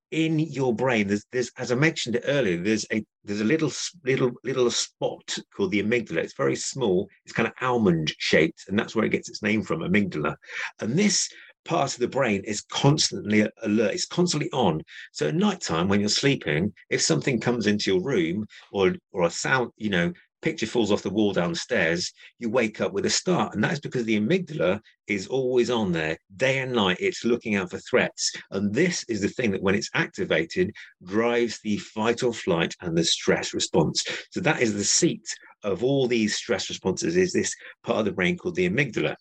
[0.09, 3.71] in your brain, there's, there's as I mentioned earlier, there's a there's a little
[4.03, 6.17] little little spot called the amygdala.
[6.17, 7.07] It's very small.
[7.25, 10.35] It's kind of almond shaped, and that's where it gets its name from, amygdala.
[10.79, 11.29] And this
[11.65, 14.81] part of the brain is constantly alert, it's constantly on.
[15.11, 19.25] So at night time, when you're sleeping, if something comes into your room or or
[19.25, 23.09] a sound, you know, picture falls off the wall downstairs, you wake up with a
[23.09, 23.55] start.
[23.55, 26.97] And that's because the amygdala is always on there day and night.
[26.99, 28.31] It's looking out for threats.
[28.51, 30.71] And this is the thing that when it's activated,
[31.05, 34.03] drives the fight or flight and the stress response.
[34.31, 35.25] So that is the seat
[35.63, 39.15] of all these stress responses, is this part of the brain called the amygdala.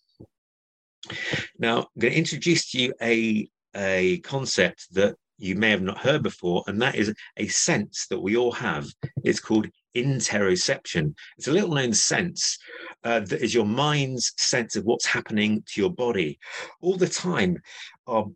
[1.58, 5.98] Now, I'm going to introduce to you a, a concept that you may have not
[5.98, 8.86] heard before, and that is a sense that we all have.
[9.24, 11.14] It's called interoception.
[11.36, 12.58] It's a little known sense
[13.04, 16.38] uh, that is your mind's sense of what's happening to your body.
[16.80, 17.58] All the time,
[18.06, 18.26] our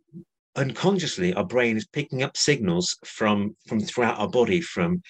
[0.55, 5.01] unconsciously, our brain is picking up signals from from throughout our body, from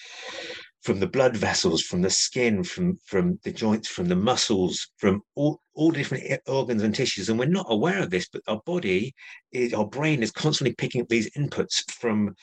[0.87, 5.21] from the blood vessels, from the skin, from from the joints, from the muscles, from
[5.35, 7.27] all, all different organs and tissues.
[7.27, 9.13] And we're not aware of this, but our body
[9.51, 12.33] is our brain is constantly picking up these inputs from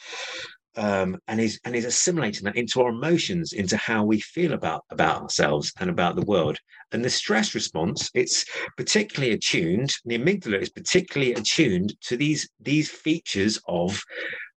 [0.76, 4.84] um, and is and is assimilating that into our emotions, into how we feel about
[4.90, 6.58] about ourselves and about the world.
[6.92, 8.44] And the stress response, it's
[8.76, 9.90] particularly attuned.
[10.04, 14.02] The amygdala is particularly attuned to these these features of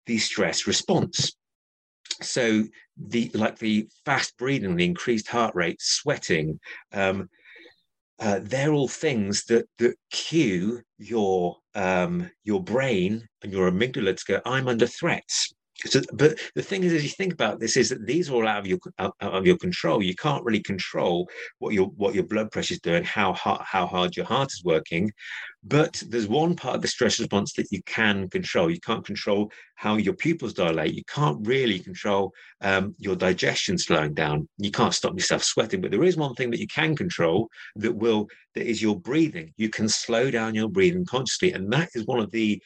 [0.07, 1.36] the stress response.
[2.21, 2.63] So
[2.97, 6.59] the like the fast breathing, the increased heart rate, sweating,
[6.93, 7.29] um,
[8.19, 14.25] uh, they're all things that that cue your um, your brain and your amygdala to
[14.27, 15.29] go, I'm under threat.
[15.85, 18.47] So, but the thing is, as you think about this, is that these are all
[18.47, 20.01] out of your out, of your control.
[20.01, 23.85] You can't really control what your what your blood pressure is doing, how hard, how
[23.85, 25.11] hard your heart is working.
[25.63, 28.71] But there's one part of the stress response that you can control.
[28.71, 30.95] You can't control how your pupils dilate.
[30.95, 34.47] You can't really control um, your digestion slowing down.
[34.57, 35.81] You can't stop yourself sweating.
[35.81, 39.53] But there is one thing that you can control that will that is your breathing.
[39.57, 42.59] You can slow down your breathing consciously, and that is one of the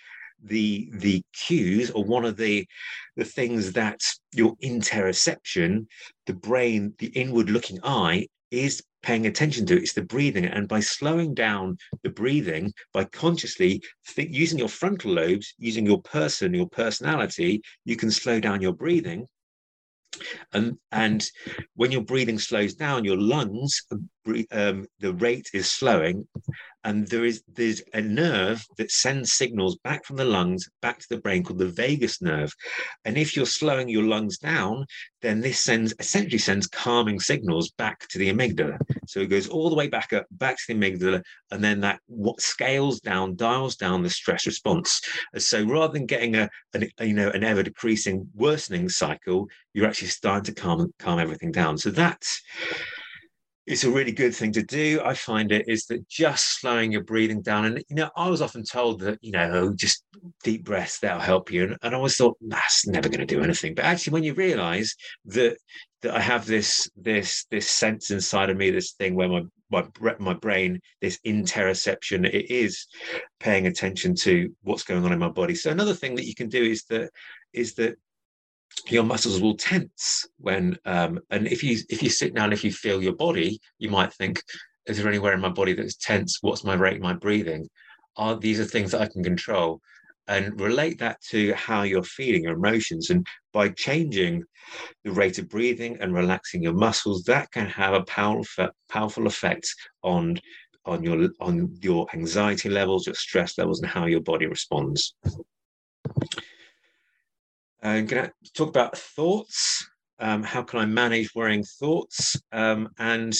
[0.43, 2.67] the the cues or one of the
[3.15, 4.01] the things that
[4.34, 5.86] your interoception,
[6.25, 9.77] the brain, the inward looking eye is paying attention to.
[9.77, 10.45] It's the breathing.
[10.45, 13.82] And by slowing down the breathing by consciously
[14.17, 19.25] using your frontal lobes using your person your personality you can slow down your breathing.
[20.54, 21.25] And and
[21.75, 23.84] when your breathing slows down your lungs
[24.51, 26.27] um, the rate is slowing
[26.84, 31.05] and there is there's a nerve that sends signals back from the lungs back to
[31.10, 32.51] the brain called the vagus nerve.
[33.05, 34.86] And if you're slowing your lungs down
[35.21, 38.79] then this sends essentially sends calming signals back to the amygdala.
[39.07, 41.99] So it goes all the way back up back to the amygdala and then that
[42.07, 45.01] what scales down dials down the stress response.
[45.38, 49.88] So rather than getting a, an, a you know an ever decreasing worsening cycle you're
[49.88, 51.77] actually starting to calm calm everything down.
[51.77, 52.41] So that's
[53.71, 54.99] it's a really good thing to do.
[55.01, 57.63] I find it is that just slowing your breathing down.
[57.63, 60.03] And, you know, I was often told that, you know, oh, just
[60.43, 61.63] deep breaths, that'll help you.
[61.63, 63.73] And, and I always thought, that's never going to do anything.
[63.73, 64.93] But actually, when you realize
[65.27, 65.55] that,
[66.01, 69.88] that I have this, this, this sense inside of me, this thing where my, my,
[70.19, 72.88] my brain, this interoception, it is
[73.39, 75.55] paying attention to what's going on in my body.
[75.55, 77.10] So another thing that you can do is that,
[77.53, 77.95] is that
[78.89, 82.71] your muscles will tense when um, and if you if you sit down if you
[82.71, 84.41] feel your body you might think
[84.86, 86.39] is there anywhere in my body that's tense?
[86.41, 87.67] What's my rate my breathing?
[88.17, 89.79] Are these are things that i can control
[90.27, 93.10] and relate that to how you're feeling your emotions.
[93.10, 94.43] And by changing
[95.03, 99.67] the rate of breathing and relaxing your muscles that can have a powerful powerful effect
[100.03, 100.39] on
[100.86, 105.15] on your on your anxiety levels your stress levels and how your body responds
[107.82, 109.89] I'm going to talk about thoughts.
[110.20, 112.39] Um, how can I manage worrying thoughts?
[112.52, 113.34] Um, and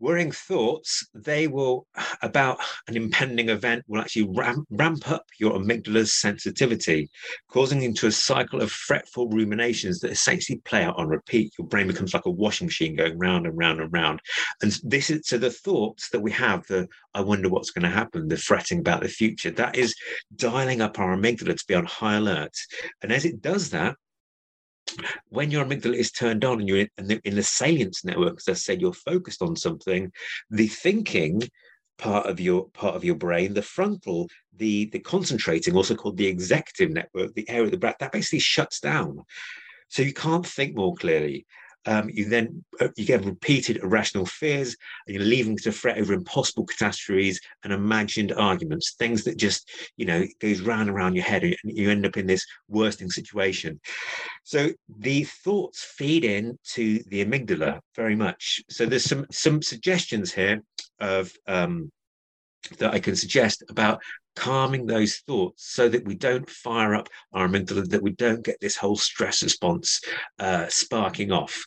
[0.00, 1.86] worrying thoughts, they will,
[2.22, 2.58] about
[2.88, 7.08] an impending event, will actually ramp, ramp up your amygdala's sensitivity,
[7.48, 11.52] causing into a cycle of fretful ruminations that essentially play out on repeat.
[11.58, 14.20] Your brain becomes like a washing machine going round and round and round.
[14.62, 17.88] And this is so the thoughts that we have, the I wonder what's going to
[17.88, 19.94] happen, the fretting about the future, that is
[20.36, 22.54] dialing up our amygdala to be on high alert.
[23.02, 23.96] And as it does that,
[25.28, 28.48] when your amygdala is turned on and you're in the, in the salience network, as
[28.48, 30.10] I said, you're focused on something,
[30.50, 31.42] the thinking
[31.98, 36.26] part of your part of your brain, the frontal, the the concentrating, also called the
[36.26, 39.22] executive network, the area of the brain, that basically shuts down.
[39.88, 41.46] So you can't think more clearly
[41.86, 46.12] um, you then uh, you get repeated irrational fears and you're leaving to fret over
[46.12, 51.42] impossible catastrophes and imagined arguments things that just you know goes round around your head
[51.42, 53.80] and you end up in this worsting situation.
[54.44, 58.60] So the thoughts feed in to the amygdala very much.
[58.68, 60.62] So there's some some suggestions here
[61.00, 61.90] of um,
[62.78, 64.00] that I can suggest about
[64.36, 68.60] calming those thoughts so that we don't fire up our amygdala, that we don't get
[68.60, 70.00] this whole stress response
[70.38, 71.64] uh, sparking off.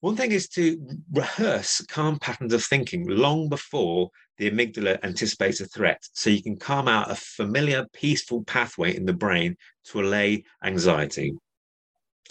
[0.00, 0.78] One thing is to
[1.12, 6.00] rehearse calm patterns of thinking long before the amygdala anticipates a threat.
[6.12, 11.32] So you can calm out a familiar, peaceful pathway in the brain to allay anxiety.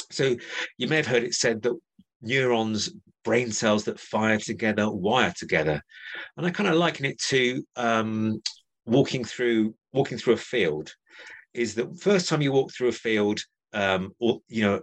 [0.10, 0.38] So
[0.78, 1.78] you may have heard it said that
[2.22, 2.92] neurons
[3.28, 5.82] brain cells that fire together wire together.
[6.38, 8.42] And i kind of liken it to um,
[8.86, 10.94] walking through walking through a field
[11.54, 13.42] is that first time you walk through a field
[13.74, 14.82] um, or you know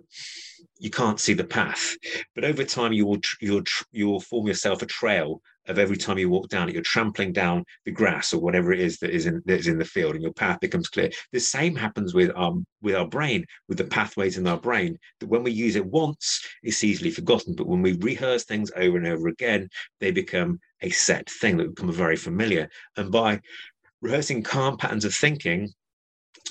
[0.78, 1.96] you can't see the path
[2.34, 6.18] but over time you will you'll you will form yourself a trail of every time
[6.18, 9.24] you walk down it you're trampling down the grass or whatever it is that is
[9.24, 12.30] in that is in the field and your path becomes clear the same happens with
[12.36, 15.86] um with our brain with the pathways in our brain that when we use it
[15.86, 19.68] once it's easily forgotten but when we rehearse things over and over again
[20.00, 23.40] they become a set thing that become very familiar and by
[24.04, 25.72] rehearsing calm patterns of thinking.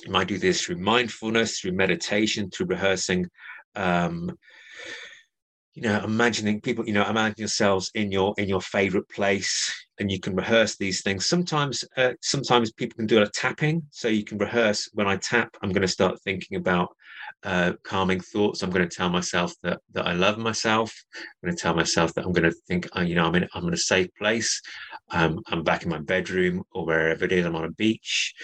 [0.03, 3.27] You might do this through mindfulness, through meditation, through rehearsing.
[3.75, 4.31] Um,
[5.73, 10.11] you know, imagining people, you know, imagine yourselves in your in your favorite place, and
[10.11, 11.25] you can rehearse these things.
[11.25, 14.87] Sometimes, uh, sometimes people can do a tapping, so you can rehearse.
[14.93, 16.89] When I tap, I'm going to start thinking about
[17.43, 18.61] uh, calming thoughts.
[18.61, 20.93] I'm going to tell myself that that I love myself.
[21.15, 23.47] I'm going to tell myself that I'm going to think, uh, you know, I'm in
[23.55, 24.61] I'm in a safe place.
[25.09, 27.47] Um, I'm back in my bedroom or wherever it is.
[27.47, 28.35] I'm on a beach,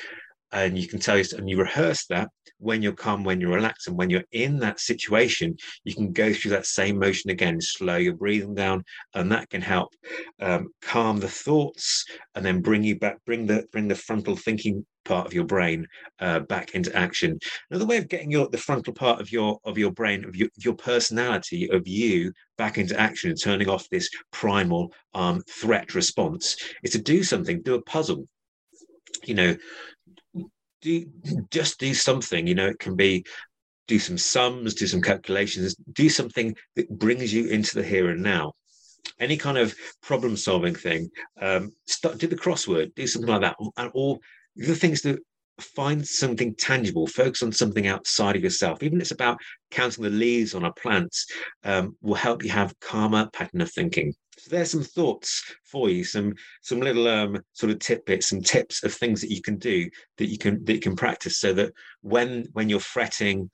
[0.51, 3.87] and you can tell you and you rehearse that when you're calm, when you're relaxed,
[3.87, 7.59] and when you're in that situation, you can go through that same motion again.
[7.59, 8.83] Slow your breathing down,
[9.15, 9.95] and that can help
[10.39, 12.05] um, calm the thoughts
[12.35, 15.87] and then bring you back, bring the bring the frontal thinking part of your brain
[16.19, 17.39] uh, back into action.
[17.71, 20.49] Another way of getting your the frontal part of your of your brain of your,
[20.57, 26.57] your personality of you back into action and turning off this primal um, threat response
[26.83, 28.27] is to do something, do a puzzle.
[29.23, 29.57] You know,
[30.81, 31.05] do
[31.51, 32.47] just do something.
[32.47, 33.25] You know, it can be
[33.87, 38.21] do some sums, do some calculations, do something that brings you into the here and
[38.21, 38.53] now.
[39.19, 41.09] Any kind of problem solving thing,
[41.41, 44.19] um, start do the crossword, do something like that, and all
[44.55, 45.19] the things that
[45.59, 48.83] find something tangible, focus on something outside of yourself.
[48.83, 49.39] Even if it's about
[49.71, 51.15] counting the leaves on a plant,
[51.63, 54.13] um, will help you have calmer pattern of thinking.
[54.39, 58.83] So there's some thoughts for you, some some little um, sort of tidbits, some tips
[58.83, 61.73] of things that you can do that you can that you can practice, so that
[62.01, 63.49] when when you're fretting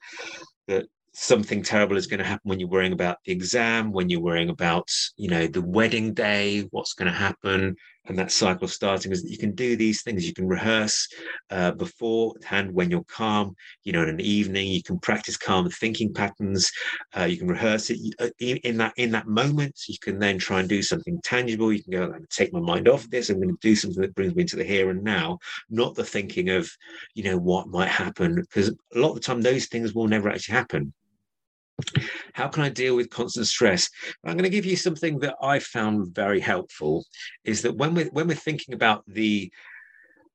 [0.68, 4.20] that something terrible is going to happen when you're worrying about the exam, when you're
[4.20, 7.74] worrying about, you know, the wedding day, what's going to happen,
[8.06, 10.26] and that cycle starting is that you can do these things.
[10.26, 11.08] You can rehearse
[11.50, 13.54] uh, beforehand when you're calm,
[13.84, 16.70] you know, in an evening, you can practice calm thinking patterns.
[17.16, 19.74] Uh, you can rehearse it uh, in that in that moment.
[19.88, 21.72] You can then try and do something tangible.
[21.72, 23.30] You can go, I'm going to take my mind off this.
[23.30, 25.38] I'm going to do something that brings me into the here and now,
[25.70, 26.70] not the thinking of,
[27.14, 28.36] you know, what might happen.
[28.36, 30.92] Because a lot of the time, those things will never actually happen.
[32.32, 33.88] How can I deal with constant stress?
[34.24, 37.04] I'm going to give you something that I found very helpful
[37.44, 39.50] is that when we're when we're thinking about the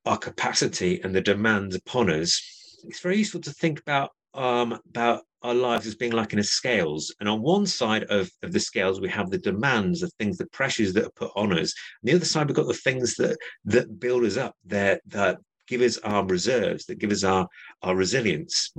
[0.04, 2.40] our capacity and the demands upon us,
[2.88, 6.44] it's very useful to think about um, about our lives as being like in a
[6.44, 7.14] scales.
[7.20, 10.46] And on one side of, of the scales, we have the demands, the things, the
[10.46, 11.74] pressures that are put on us.
[12.02, 15.38] On the other side, we've got the things that that build us up, that that
[15.66, 17.48] give us our reserves, that give us our
[17.82, 18.72] our resilience.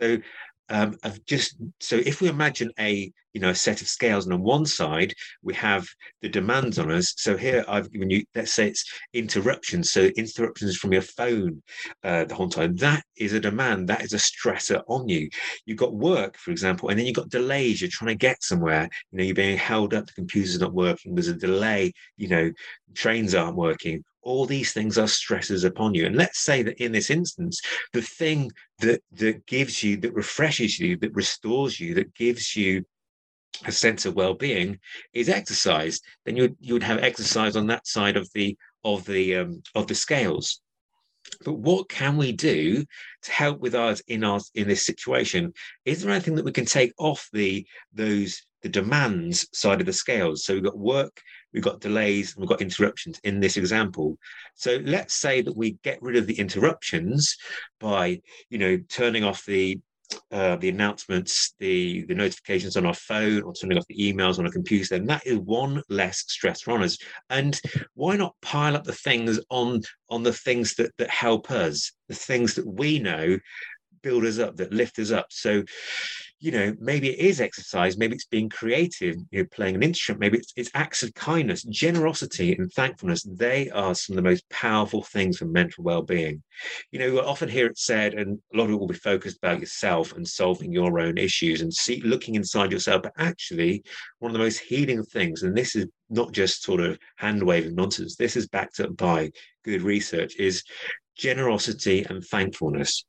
[0.00, 0.18] So
[0.70, 4.34] um, of just so if we imagine a you know a set of scales and
[4.34, 5.12] on one side
[5.42, 5.86] we have
[6.22, 10.76] the demands on us so here i've given you let's say it's interruptions so interruptions
[10.76, 11.62] from your phone
[12.04, 15.28] uh, the whole time that is a demand that is a stressor on you.
[15.66, 18.88] You've got work for example and then you've got delays you're trying to get somewhere
[19.10, 22.50] you know you're being held up the computer's not working there's a delay you know
[22.94, 26.04] trains aren't working all these things are stresses upon you.
[26.04, 27.62] And let's say that in this instance,
[27.94, 32.84] the thing that that gives you, that refreshes you, that restores you, that gives you
[33.64, 34.78] a sense of well-being
[35.14, 36.00] is exercise.
[36.24, 39.86] Then you you would have exercise on that side of the of the um, of
[39.86, 40.60] the scales.
[41.44, 42.84] But what can we do
[43.22, 45.54] to help with us in our in this situation?
[45.86, 49.92] Is there anything that we can take off the those the demands side of the
[49.92, 50.44] scales?
[50.44, 54.18] So we've got work we've got delays, and we've got interruptions in this example.
[54.54, 57.36] So let's say that we get rid of the interruptions
[57.80, 59.80] by, you know, turning off the
[60.32, 64.46] uh, the announcements, the the notifications on our phone, or turning off the emails on
[64.46, 66.96] a computer, then that is one less stress on us.
[67.28, 67.60] And
[67.94, 72.14] why not pile up the things on on the things that that help us, the
[72.14, 73.38] things that we know
[74.02, 75.26] build us up, that lift us up.
[75.28, 75.62] So
[76.40, 80.20] you know, maybe it is exercise, maybe it's being creative, you know, playing an instrument,
[80.20, 83.24] maybe it's, it's acts of kindness, generosity, and thankfulness.
[83.24, 86.42] They are some of the most powerful things for mental well-being.
[86.92, 89.38] You know, we often hear it said, and a lot of it will be focused
[89.38, 93.02] about yourself and solving your own issues and see looking inside yourself.
[93.02, 93.82] But actually,
[94.20, 97.74] one of the most healing things, and this is not just sort of hand waving
[97.74, 99.30] nonsense, this is backed up by
[99.64, 100.62] good research, is
[101.16, 103.04] generosity and thankfulness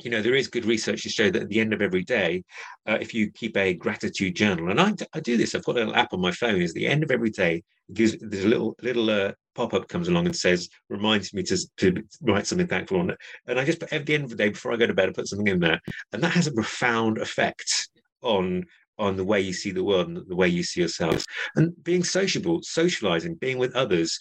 [0.00, 2.42] you know, there is good research to show that at the end of every day,
[2.86, 5.80] uh, if you keep a gratitude journal, and I, I do this, I've got a
[5.80, 7.62] little app on my phone, is the end of every day,
[7.92, 12.02] gives there's a little little uh, pop-up comes along and says, reminds me to, to
[12.22, 13.18] write something thankful on it.
[13.46, 15.08] And I just put at the end of the day, before I go to bed,
[15.08, 15.80] I put something in there.
[16.12, 17.88] And that has a profound effect
[18.22, 18.64] on
[18.98, 21.24] on the way you see the world and the way you see yourself.
[21.56, 24.18] And being sociable, socializing, being with others,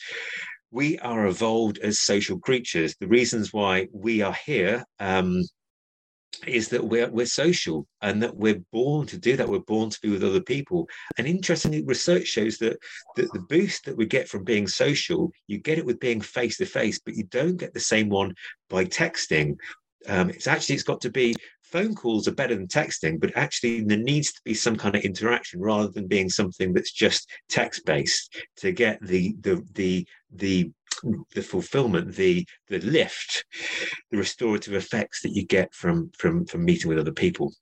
[0.72, 2.96] we are evolved as social creatures.
[3.00, 5.44] The reasons why we are here um,
[6.48, 9.48] is that we're we're social and that we're born to do that.
[9.48, 10.88] We're born to be with other people.
[11.18, 12.78] And interestingly, research shows that,
[13.16, 16.58] that the boost that we get from being social, you get it with being face
[16.58, 18.34] to face, but you don't get the same one
[18.70, 19.56] by texting.
[20.08, 21.36] Um, it's actually it's got to be
[21.72, 25.04] phone calls are better than texting, but actually there needs to be some kind of
[25.04, 30.72] interaction rather than being something that's just text based to get the the the the
[31.34, 33.46] the fulfillment, the the lift,
[34.12, 37.54] the restorative effects that you get from from from meeting with other people.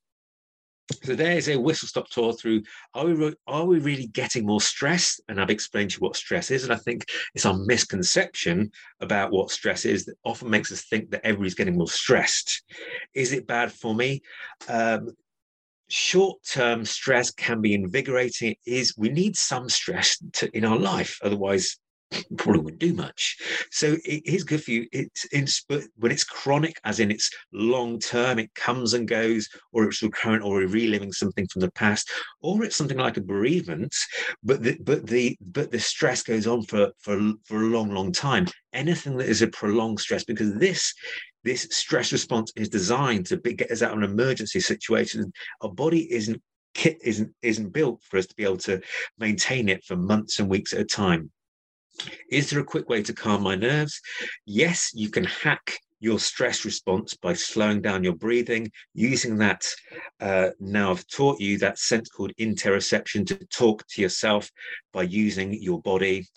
[1.03, 2.63] So there's a whistle stop tour through
[2.95, 5.19] are we are we really getting more stress?
[5.30, 7.05] And I've explained to you what stress is, and I think
[7.36, 11.77] it's our misconception about what stress is that often makes us think that everybody's getting
[11.77, 12.63] more stressed.
[13.13, 14.21] Is it bad for me?
[14.67, 15.11] Um,
[15.89, 18.55] short-term stress can be invigorating.
[18.65, 21.77] It is we need some stress to, in our life, otherwise
[22.38, 23.38] probably wouldn't do much.
[23.72, 24.88] So it is good for you.
[24.91, 29.86] It's, but when it's chronic, as in it's long term, it comes and goes, or
[29.86, 32.10] it's recurrent, or reliving something from the past,
[32.41, 33.95] or it's something like a bereavement,
[34.43, 38.12] but the but the but the stress goes on for for for a long, long
[38.12, 38.47] time.
[38.74, 40.93] Anything that is a prolonged stress, because this
[41.43, 45.32] this stress response is designed to get us out of an emergency situation.
[45.62, 46.41] Our body isn't
[46.74, 48.82] kit isn't isn't built for us to be able to
[49.18, 51.32] maintain it for months and weeks at a time.
[52.32, 54.02] Is there a quick way to calm my nerves?
[54.45, 59.68] Yes, you can hack your stress response by slowing down your breathing, using that.
[60.20, 64.50] Uh, now I've taught you that sense called interoception to talk to yourself
[64.93, 66.28] by using your body.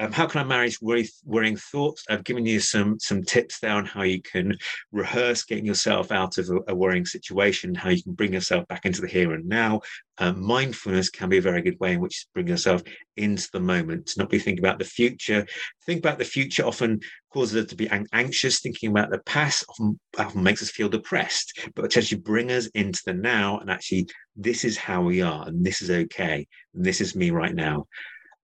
[0.00, 2.04] Um, how can I manage worry, worrying thoughts?
[2.08, 4.56] I've given you some some tips there on how you can
[4.92, 8.86] rehearse getting yourself out of a, a worrying situation, how you can bring yourself back
[8.86, 9.80] into the here and now.
[10.18, 12.82] Um, mindfulness can be a very good way in which to bring yourself
[13.16, 15.46] into the moment, to not be thinking about the future.
[15.84, 17.00] Think about the future often
[17.32, 18.60] causes us to be anxious.
[18.60, 23.00] Thinking about the past often, often makes us feel depressed, but actually bring us into
[23.04, 27.00] the now and actually this is how we are and this is okay and this
[27.00, 27.86] is me right now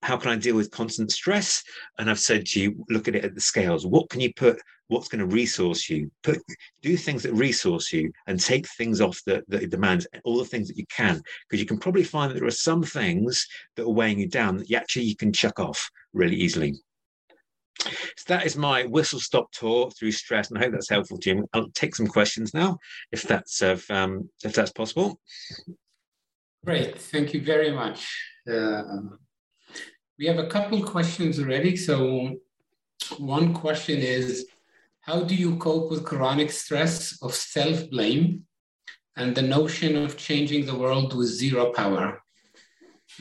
[0.04, 1.64] how can I deal with constant stress?
[1.98, 3.86] And I've said to you, look at it at the scales.
[3.86, 4.60] What can you put?
[4.88, 6.10] What's going to resource you?
[6.22, 6.40] Put
[6.82, 10.68] do things that resource you and take things off that, that demands, all the things
[10.68, 11.22] that you can.
[11.48, 13.46] Because you can probably find that there are some things
[13.76, 16.74] that are weighing you down that you actually you can chuck off really easily.
[17.80, 21.30] So that is my whistle stop tour through stress, and I hope that's helpful to
[21.30, 21.48] you.
[21.54, 22.78] I'll take some questions now,
[23.10, 25.18] if that's uh, um, if that's possible.
[26.62, 28.06] Great, thank you very much.
[28.46, 28.82] Uh,
[30.18, 31.76] we have a couple questions already.
[31.76, 32.36] So
[33.18, 34.46] one question is,
[35.00, 38.44] how do you cope with chronic stress of self-blame
[39.16, 42.22] and the notion of changing the world with zero power?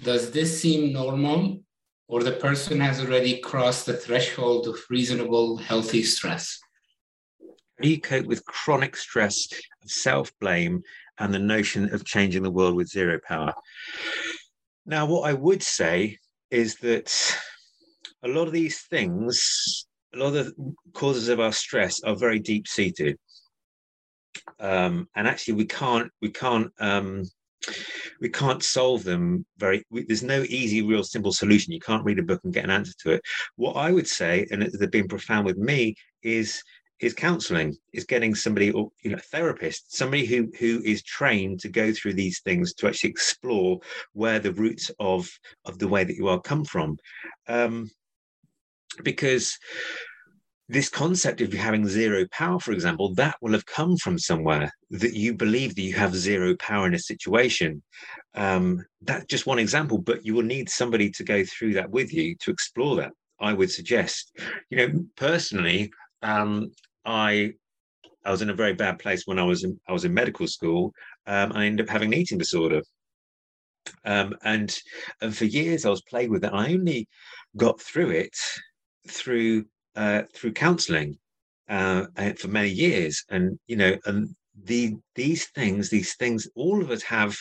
[0.01, 1.63] Does this seem normal
[2.07, 6.59] or the person has already crossed the threshold of reasonable, healthy stress?
[7.39, 9.47] How do you cope with chronic stress
[9.83, 10.83] of self-blame
[11.17, 13.53] and the notion of changing the world with zero power?
[14.85, 16.19] Now, what I would say
[16.53, 17.11] is that
[18.23, 22.37] a lot of these things, a lot of the causes of our stress are very
[22.37, 23.17] deep seated.
[24.59, 27.23] Um, and actually, we can't, we can't, um,
[28.21, 32.19] we can't solve them very we, there's no easy real simple solution you can't read
[32.19, 33.21] a book and get an answer to it
[33.55, 36.61] what i would say and they've been profound with me is
[36.99, 41.59] is counseling is getting somebody or you know a therapist somebody who who is trained
[41.59, 43.79] to go through these things to actually explore
[44.13, 45.29] where the roots of
[45.65, 46.97] of the way that you are come from
[47.47, 47.89] um
[49.03, 49.57] because
[50.69, 55.13] this concept of having zero power, for example, that will have come from somewhere that
[55.13, 57.83] you believe that you have zero power in a situation.
[58.33, 62.13] Um, that's just one example, but you will need somebody to go through that with
[62.13, 63.11] you to explore that.
[63.39, 64.31] I would suggest,
[64.69, 65.91] you know, personally,
[66.23, 66.71] um,
[67.05, 67.53] I
[68.25, 70.47] I was in a very bad place when I was in I was in medical
[70.47, 70.93] school.
[71.27, 72.81] Um, I ended up having an eating disorder,
[74.05, 74.75] um, and
[75.21, 76.53] and for years I was plagued with it.
[76.53, 77.07] I only
[77.57, 78.35] got through it
[79.07, 79.65] through
[79.95, 81.17] uh, through counselling
[81.69, 82.05] uh,
[82.37, 87.03] for many years, and you know, and the these things, these things, all of us
[87.03, 87.37] have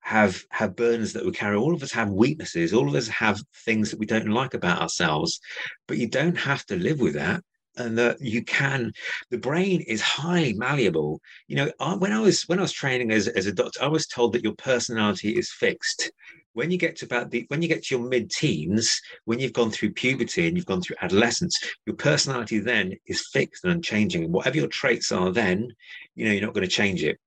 [0.00, 1.56] have have burdens that we carry.
[1.56, 2.72] All of us have weaknesses.
[2.72, 5.40] All of us have things that we don't like about ourselves.
[5.88, 7.42] But you don't have to live with that
[7.76, 8.92] and that you can
[9.30, 11.20] the brain is highly malleable.
[11.48, 13.88] You know I, when i was when i was training as, as a doctor i
[13.88, 16.10] was told that your personality is fixed.
[16.52, 19.70] When you get to about the when you get to your mid-teens when you've gone
[19.70, 24.30] through puberty and you've gone through adolescence your personality then is fixed and unchanging.
[24.30, 25.68] Whatever your traits are then
[26.14, 27.18] you know you're not going to change it.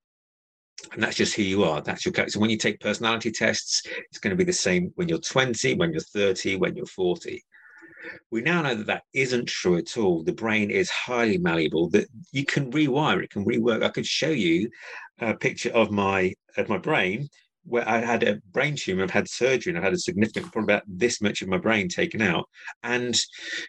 [0.94, 1.82] And that's just who you are.
[1.82, 2.34] That's your character.
[2.34, 5.74] So when you take personality tests it's going to be the same when you're 20
[5.74, 7.44] when you're 30 when you're 40
[8.32, 10.24] we now know that that isn't true at all.
[10.24, 11.90] The brain is highly malleable.
[11.90, 13.84] That you can rewire it, can rework.
[13.84, 14.70] I could show you
[15.20, 17.30] a picture of my of my brain
[17.66, 19.04] where I had a brain tumor.
[19.04, 21.90] I've had surgery, and I've had a significant, probably about this much of my brain
[21.90, 22.48] taken out.
[22.84, 23.20] And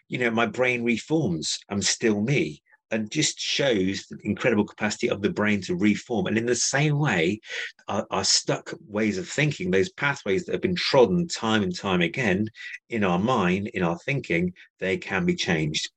[0.07, 1.59] you know, my brain reforms.
[1.69, 2.61] I'm still me
[2.91, 6.27] and just shows the incredible capacity of the brain to reform.
[6.27, 7.39] And in the same way,
[7.87, 12.01] our, our, stuck ways of thinking, those pathways that have been trodden time and time
[12.01, 12.47] again
[12.89, 15.89] in our mind, in our thinking, they can be changed.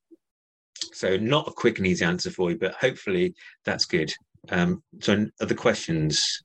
[0.93, 3.35] So, not a quick and easy answer for you, but hopefully
[3.65, 4.13] that's good.
[4.51, 6.43] Um, so, other questions?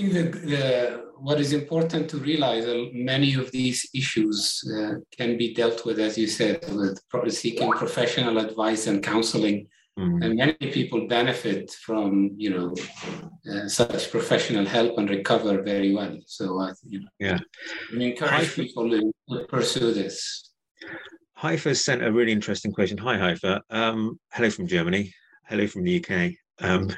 [0.00, 5.36] I think the, what is important to realize uh, many of these issues uh, can
[5.36, 6.98] be dealt with, as you said, with
[7.32, 9.66] seeking professional advice and counseling.
[9.98, 10.24] Mm.
[10.24, 12.74] And many people benefit from, you know,
[13.52, 16.16] uh, such professional help and recover very well.
[16.26, 17.38] So, uh, you know, yeah,
[17.92, 20.50] I encourage people to pursue this.
[21.34, 22.96] Haifa sent a really interesting question.
[22.98, 23.62] Hi, Haifa.
[23.68, 25.12] Um, hello from Germany.
[25.46, 26.32] Hello from the UK.
[26.60, 26.90] Um,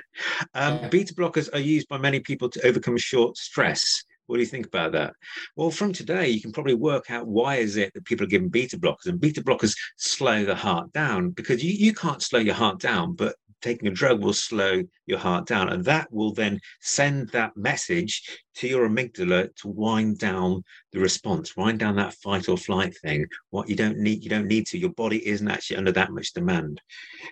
[0.54, 4.04] um, beta blockers are used by many people to overcome short stress.
[4.26, 5.14] What do you think about that?
[5.56, 8.48] Well, from today, you can probably work out why is it that people are given
[8.48, 12.54] beta blockers, and beta blockers slow the heart down because you, you can't slow your
[12.54, 15.70] heart down, but taking a drug will slow your heart down.
[15.70, 18.22] And that will then send that message
[18.56, 23.26] to your amygdala to wind down the response, wind down that fight or flight thing.
[23.50, 24.78] What you don't need, you don't need to.
[24.78, 26.80] Your body isn't actually under that much demand.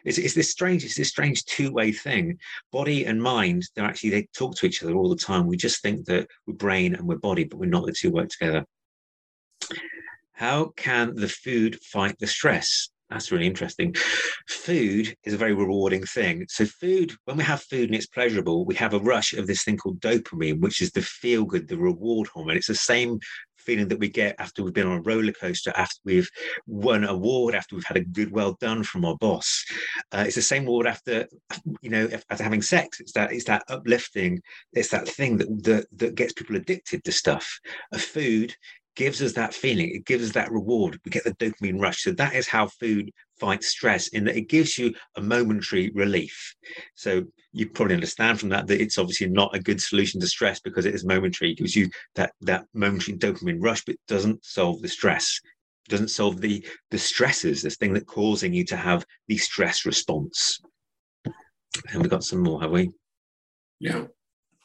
[0.05, 2.39] It's, it's this strange, it's this strange two-way thing.
[2.73, 5.47] Body and mind, they're actually they talk to each other all the time.
[5.47, 7.81] We just think that we're brain and we're body, but we're not.
[7.81, 8.67] The two work together.
[10.33, 12.90] How can the food fight the stress?
[13.11, 13.95] That's really interesting.
[14.49, 16.47] Food is a very rewarding thing.
[16.49, 19.65] So, food, when we have food and it's pleasurable, we have a rush of this
[19.65, 22.57] thing called dopamine, which is the feel good, the reward hormone.
[22.57, 23.19] It's the same
[23.59, 26.31] feeling that we get after we've been on a roller coaster, after we've
[26.67, 29.65] won an award, after we've had a good well done from our boss.
[30.13, 31.27] Uh, it's the same reward after,
[31.83, 33.01] you know, after having sex.
[33.01, 34.41] It's that it's that uplifting.
[34.73, 37.59] It's that thing that that, that gets people addicted to stuff.
[37.93, 38.55] A food
[38.97, 40.99] gives us that feeling, it gives us that reward.
[41.05, 42.03] We get the dopamine rush.
[42.03, 46.55] So that is how food fights stress, in that it gives you a momentary relief.
[46.95, 50.61] So you probably understand from that that it's obviously not a good solution to stress
[50.61, 51.53] because it is momentary.
[51.53, 55.41] It gives you that that momentary dopamine rush, but doesn't solve the stress.
[55.87, 59.87] It doesn't solve the the stresses, this thing that causing you to have the stress
[59.87, 60.61] response.
[61.93, 62.91] And we've got some more, have we?
[63.79, 64.07] Yeah.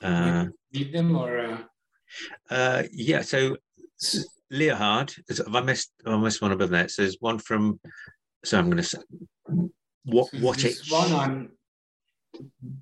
[0.01, 1.37] Uh, Need them or?
[1.37, 1.57] Uh...
[2.49, 3.21] Uh, yeah.
[3.21, 3.57] So
[4.51, 5.91] Leahard, have I missed?
[6.05, 6.87] Have I missed one above there?
[6.87, 7.79] So there's one from.
[8.43, 8.99] So I'm going to say,
[10.03, 10.77] what what it.
[10.89, 11.49] One on.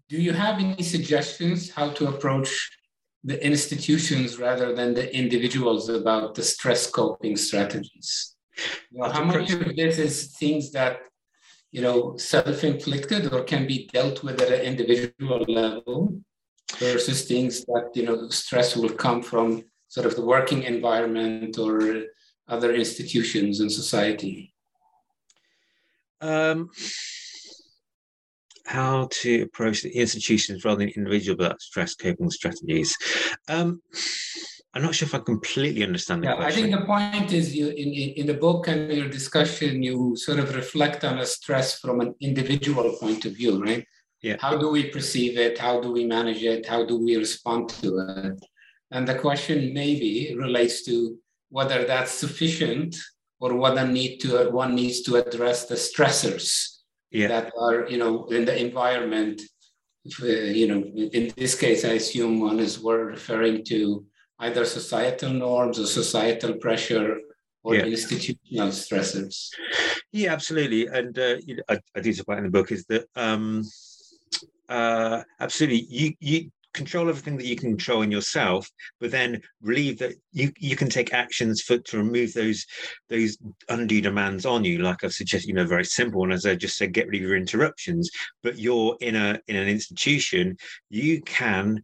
[0.09, 2.72] Do you have any suggestions how to approach
[3.24, 8.36] the institutions rather than the individuals about the stress coping strategies?
[8.91, 10.99] You know, how much of this is things that
[11.72, 16.20] you know self-inflicted or can be dealt with at an individual level
[16.78, 19.64] versus things that you know stress will come from
[19.94, 22.06] sort of the working environment or
[22.48, 24.52] other institutions in society?
[26.20, 26.70] Um,
[28.66, 32.98] how to approach the institutions rather than individual about stress coping strategies.
[33.48, 33.84] Um,
[34.74, 36.52] I'm not sure if I completely understand the yeah, question.
[36.52, 37.89] I think the point is you in,
[38.20, 42.16] in the book and your discussion, you sort of reflect on a stress from an
[42.20, 43.86] individual point of view, right?
[44.24, 44.38] Yeah.
[44.39, 45.60] How do we perceive it?
[45.60, 46.66] How do we manage it?
[46.66, 48.44] How do we respond to it?
[48.94, 51.18] And the question maybe relates to
[51.50, 52.96] whether that's sufficient
[53.39, 56.46] or whether need to one needs to address the stressors
[57.10, 57.28] yeah.
[57.28, 59.41] that are you know in the environment.
[60.22, 60.26] Uh,
[60.60, 60.82] you know,
[61.18, 64.06] in this case, I assume one is we're referring to
[64.39, 67.20] either societal norms or societal pressure
[67.64, 67.86] or yeah.
[67.86, 69.48] institutional stressors.
[70.12, 70.88] Yeah, absolutely.
[70.88, 71.38] And uh,
[71.70, 73.64] I, I do talk about in the book is that um,
[74.68, 78.69] uh, absolutely you you control everything that you can control in yourself,
[78.99, 82.65] but then relieve that you you can take actions for to remove those
[83.09, 83.38] those
[83.69, 84.80] undue demands on you.
[84.80, 86.24] Like I've suggested, you know, very simple.
[86.24, 88.09] And as I just said, get rid of your interruptions.
[88.41, 90.57] But you're in a in an institution,
[90.89, 91.84] you can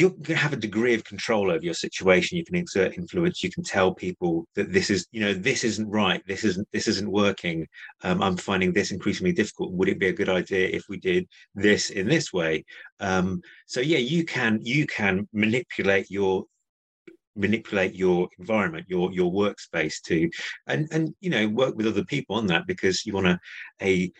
[0.00, 2.38] going to have a degree of control over your situation.
[2.38, 3.42] You can exert influence.
[3.42, 6.22] You can tell people that this is you know this isn't right.
[6.26, 7.66] This isn't this isn't working.
[8.02, 9.72] Um, i'm finding this increasingly difficult.
[9.72, 12.64] Would it be a good idea if we did this in this way?
[13.00, 16.44] Um, so yeah you can you can manipulate your
[17.34, 20.28] manipulate your environment your your workspace to
[20.66, 23.38] and and you know work with other people on that because you want a
[23.80, 24.12] a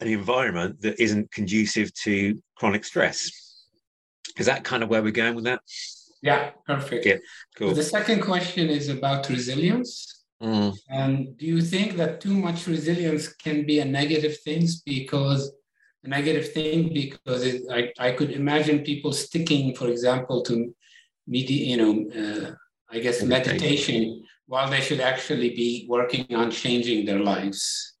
[0.00, 3.43] an environment that isn't conducive to chronic stress
[4.36, 5.60] is that kind of where we're going with that?
[6.22, 7.04] Yeah, perfect.
[7.06, 7.18] Yeah,
[7.56, 7.70] cool.
[7.70, 10.24] So the second question is about resilience.
[10.42, 10.76] Mm.
[10.88, 14.66] And do you think that too much resilience can be a negative thing?
[14.84, 15.52] Because
[16.02, 20.74] a negative thing because it, I, I could imagine people sticking, for example, to
[21.26, 22.54] medi- you know, uh,
[22.90, 23.58] I guess meditation.
[23.58, 27.94] meditation while they should actually be working on changing their lives.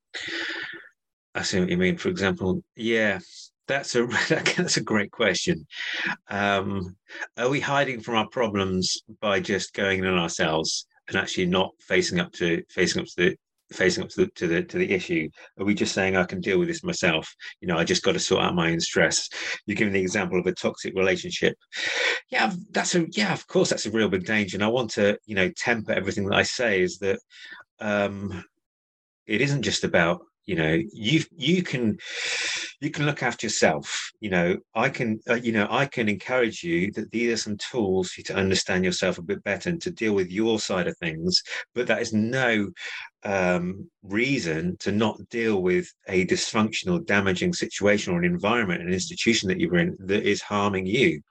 [1.34, 1.96] I see what you mean.
[1.96, 3.18] For example, yeah,
[3.66, 4.06] that's a
[4.56, 5.66] that's a great question.
[6.28, 6.96] Um,
[7.36, 11.72] are we hiding from our problems by just going in on ourselves and actually not
[11.80, 13.36] facing up to facing up to the
[13.72, 15.28] facing up to the, to the to the issue?
[15.58, 17.32] Are we just saying I can deal with this myself?
[17.60, 19.28] You know, I just got to sort out my own stress.
[19.66, 21.56] You're giving the example of a toxic relationship.
[22.30, 24.56] Yeah, that's a yeah, of course, that's a real big danger.
[24.56, 27.18] And I want to you know temper everything that I say is that
[27.80, 28.44] um,
[29.26, 31.98] it isn't just about you know you you can
[32.80, 34.10] you can look after yourself.
[34.20, 37.56] You know, I can, uh, you know, I can encourage you that these are some
[37.56, 40.86] tools for you to understand yourself a bit better and to deal with your side
[40.86, 41.42] of things.
[41.74, 42.70] But that is no
[43.24, 49.48] um, reason to not deal with a dysfunctional, damaging situation or an environment, an institution
[49.48, 51.22] that you're in that is harming you.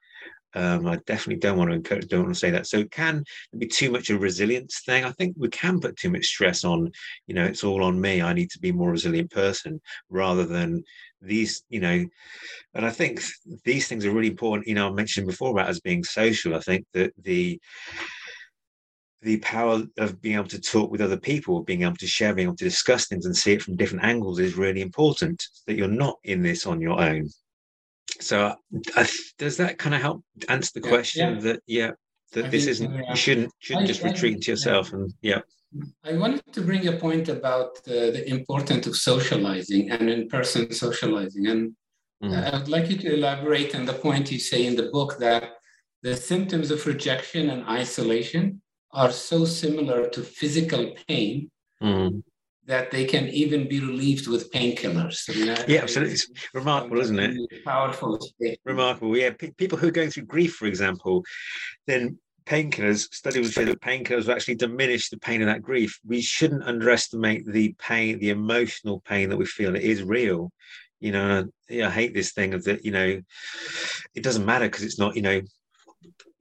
[0.56, 2.68] Um, I definitely don't want to encourage, don't want to say that.
[2.68, 3.24] So it can
[3.58, 5.04] be too much a resilience thing.
[5.04, 6.91] I think we can put too much stress on,
[7.28, 8.22] you know, it's all on me.
[8.22, 10.84] I need to be more resilient person rather than
[11.22, 12.06] these, you know,
[12.74, 13.22] and I think
[13.64, 14.68] these things are really important.
[14.68, 16.56] You know, I mentioned before about as being social.
[16.56, 17.60] I think that the
[19.22, 22.49] the power of being able to talk with other people, being able to share, being
[22.49, 25.41] able to discuss things and see it from different angles is really important.
[25.66, 27.30] That you're not in this on your own
[28.20, 28.56] so
[28.95, 29.06] uh,
[29.38, 31.41] does that kind of help answer the question yeah.
[31.41, 31.91] that yeah
[32.34, 34.97] that I this isn't uh, you shouldn't shouldn't I, just retreat into yourself yeah.
[34.97, 35.41] and yeah
[36.04, 41.47] i wanted to bring a point about uh, the importance of socializing and in-person socializing
[41.47, 41.74] and
[42.24, 42.54] mm.
[42.54, 45.54] i would like you to elaborate on the point you say in the book that
[46.01, 51.49] the symptoms of rejection and isolation are so similar to physical pain
[51.82, 52.24] mm
[52.66, 55.30] that they can even be relieved with painkillers.
[55.30, 56.14] I mean, yeah, absolutely.
[56.14, 57.66] It's remarkable, isn't it?
[57.66, 58.20] Powerful.
[58.64, 59.18] Remarkable.
[59.18, 59.32] Yeah.
[59.32, 61.24] P- people who are going through grief, for example,
[61.88, 65.99] then painkillers, studies show that painkillers actually diminish the pain of that grief.
[66.05, 69.76] We shouldn't underestimate the pain, the emotional pain that we feel.
[69.76, 70.51] It is real.
[70.99, 73.22] You know, yeah, I hate this thing of that, you know,
[74.16, 75.41] it doesn't matter because it's not, you know,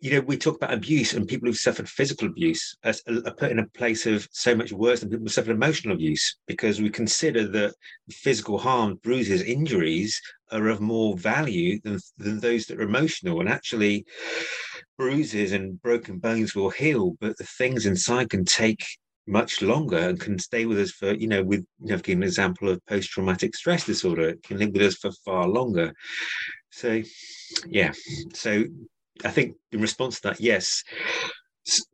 [0.03, 3.35] you know, we talk about abuse and people who've suffered physical abuse are, uh, are
[3.35, 6.83] put in a place of so much worse than people who suffered emotional abuse because
[6.83, 7.73] we consider that
[8.11, 13.39] physical harm, bruises, injuries are of more value than, than those that are emotional.
[13.39, 14.05] And actually,
[14.99, 18.85] bruises and broken bones will heal, but the things inside can take
[19.29, 22.25] much longer and can stay with us for, you know, with, you know, I've given
[22.25, 25.95] an example of post traumatic stress disorder, it can live with us for far longer.
[26.73, 27.03] So,
[27.69, 27.93] yeah.
[28.35, 28.65] So
[29.25, 30.83] I think in response to that, yes,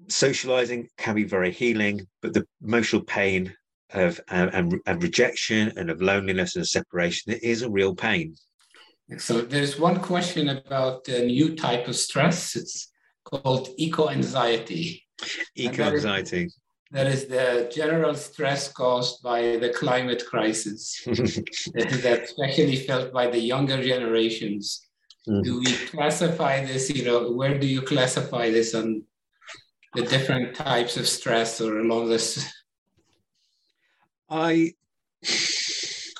[0.08, 3.54] socializing can be very healing, but the emotional pain
[3.90, 8.34] of and, and, and rejection and of loneliness and separation it is a real pain.
[9.16, 12.54] So there's one question about a new type of stress.
[12.54, 12.90] It's
[13.24, 15.06] called eco anxiety.
[15.54, 16.50] Eco anxiety.
[16.90, 23.38] That is the general stress caused by the climate crisis, that especially felt by the
[23.40, 24.87] younger generations
[25.26, 25.44] Mm.
[25.44, 29.02] Do we classify this, you know, where do you classify this on
[29.94, 32.52] the different types of stress or along this?
[34.30, 34.74] I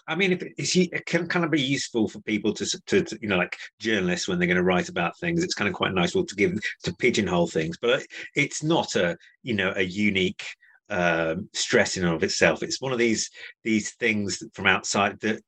[0.08, 3.18] I mean, if it's, it can kind of be useful for people to, to, to,
[3.20, 5.44] you know, like journalists when they're going to write about things.
[5.44, 8.02] It's kind of quite nice well, to give to pigeonhole things, but
[8.34, 10.44] it's not a, you know, a unique
[10.90, 12.62] um, stress in and of itself.
[12.62, 13.30] It's one of these
[13.64, 15.42] these things from outside that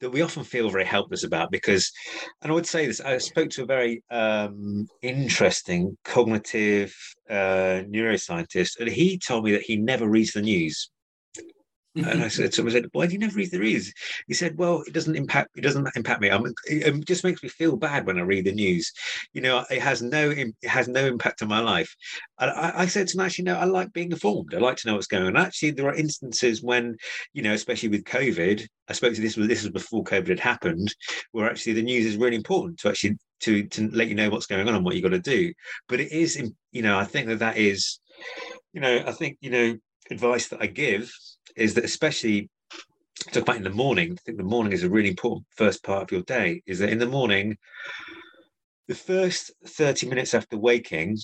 [0.00, 1.90] that we often feel very helpless about because,
[2.42, 3.00] and I would say this.
[3.00, 6.94] I spoke to a very um, interesting cognitive
[7.30, 10.90] uh, neuroscientist, and he told me that he never reads the news
[11.96, 13.92] and I said I said, why do you never read the news?
[14.26, 16.30] He said, well, it doesn't impact, it doesn't impact me.
[16.30, 18.92] I'm, it just makes me feel bad when I read the news.
[19.32, 21.94] You know, it has no, it has no impact on my life.
[22.38, 24.54] And I, I said to him, actually, no, I like being informed.
[24.54, 25.36] I like to know what's going on.
[25.36, 26.96] Actually, there are instances when,
[27.32, 30.94] you know, especially with COVID, I spoke to this, this was before COVID had happened,
[31.32, 34.46] where actually the news is really important to actually, to, to let you know what's
[34.46, 35.52] going on and what you got to do.
[35.88, 36.36] But it is,
[36.72, 38.00] you know, I think that that is,
[38.72, 39.76] you know, I think, you know,
[40.10, 41.10] advice that I give
[41.54, 42.50] is that especially
[43.32, 46.02] talk about in the morning, I think the morning is a really important first part
[46.02, 47.56] of your day, is that in the morning,
[48.88, 51.18] the first 30 minutes after waking,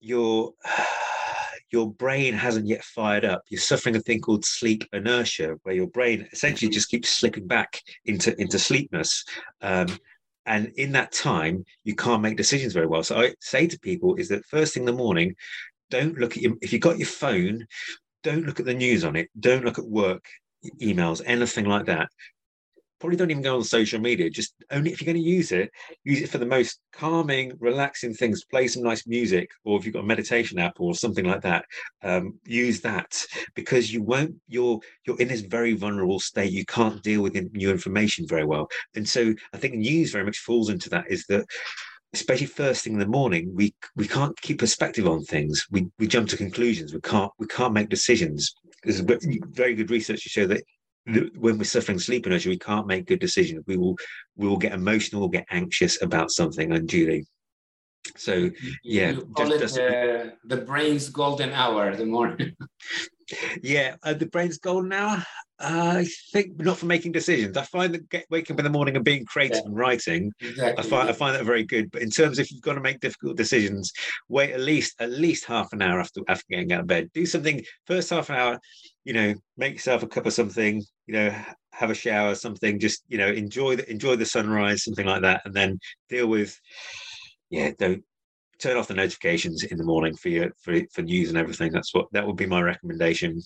[0.00, 0.52] your
[1.72, 3.42] your brain hasn't yet fired up.
[3.48, 7.80] You're suffering a thing called sleep inertia, where your brain essentially just keeps slipping back
[8.04, 9.24] into, into sleepness.
[9.60, 9.88] Um,
[10.46, 13.02] and in that time, you can't make decisions very well.
[13.02, 15.34] So I say to people is that first thing in the morning,
[15.90, 17.66] don't look at your, if you've got your phone,
[18.24, 19.28] don't look at the news on it.
[19.38, 20.24] Don't look at work
[20.80, 22.08] emails, anything like that.
[22.98, 24.30] Probably don't even go on social media.
[24.30, 25.70] Just only if you're going to use it,
[26.04, 28.44] use it for the most calming, relaxing things.
[28.46, 31.66] Play some nice music, or if you've got a meditation app or something like that,
[32.02, 33.22] um, use that
[33.54, 34.36] because you won't.
[34.48, 36.52] You're you're in this very vulnerable state.
[36.52, 40.38] You can't deal with new information very well, and so I think news very much
[40.38, 41.10] falls into that.
[41.10, 41.44] Is that
[42.14, 45.66] especially first thing in the morning, we we can't keep perspective on things.
[45.70, 46.94] We we jump to conclusions.
[46.94, 48.54] We can't we can't make decisions.
[48.82, 50.62] There's very good research to show that
[51.06, 53.64] when we're suffering sleep inertia, we can't make good decisions.
[53.66, 53.96] We will
[54.36, 57.26] we will get emotional, we'll get anxious about something unduly.
[58.16, 58.50] So
[58.82, 62.54] yeah, you call just, it just, uh, the brain's golden hour, the morning.
[63.62, 65.24] yeah, uh, the brain's golden hour.
[65.58, 67.56] I think not for making decisions.
[67.56, 69.62] I find that get, waking up in the morning and being creative yeah.
[69.66, 70.84] and writing, exactly.
[70.84, 71.90] I find I find that very good.
[71.90, 73.92] But in terms of if you've got to make difficult decisions,
[74.28, 77.10] wait at least at least half an hour after after getting out of bed.
[77.14, 78.60] Do something first half an hour.
[79.04, 80.82] You know, make yourself a cup of something.
[81.06, 81.36] You know,
[81.72, 82.80] have a shower, something.
[82.80, 86.58] Just you know, enjoy the enjoy the sunrise, something like that, and then deal with.
[87.50, 88.02] Yeah, don't
[88.60, 91.72] turn off the notifications in the morning for your for for news and everything.
[91.72, 93.42] That's what that would be my recommendation.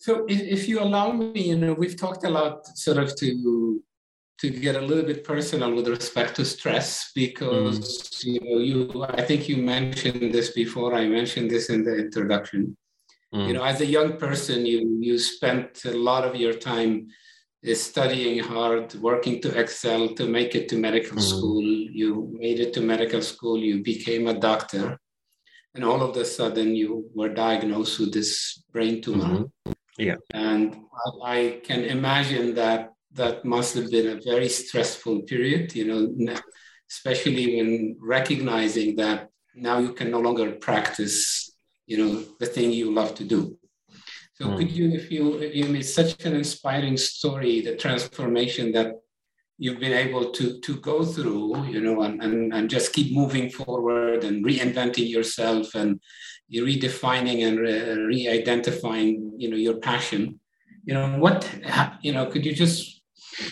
[0.00, 3.82] So if, if you allow me, you know, we've talked a lot sort of to
[4.38, 8.24] to get a little bit personal with respect to stress because mm.
[8.24, 10.94] you know you I think you mentioned this before.
[10.94, 12.76] I mentioned this in the introduction.
[13.34, 13.48] Mm.
[13.48, 17.08] You know, as a young person, you you spent a lot of your time
[17.74, 21.22] studying hard, working to excel to make it to medical mm.
[21.22, 21.62] school.
[21.62, 23.58] You made it to medical school.
[23.58, 24.98] You became a doctor,
[25.74, 29.24] and all of a sudden you were diagnosed with this brain tumor.
[29.24, 29.72] Mm-hmm.
[29.98, 30.16] Yeah.
[30.32, 30.76] And
[31.24, 36.34] I can imagine that that must have been a very stressful period, you know,
[36.88, 41.52] especially when recognizing that now you can no longer practice,
[41.86, 43.57] you know, the thing you love to do.
[44.40, 44.56] So mm.
[44.56, 48.92] could you, if you, you made such an inspiring story, the transformation that
[49.58, 53.50] you've been able to to go through, you know, and, and, and just keep moving
[53.50, 56.00] forward and reinventing yourself and
[56.54, 60.38] redefining and re- identifying you know, your passion.
[60.84, 61.50] You know, what,
[62.02, 63.02] you know, could you just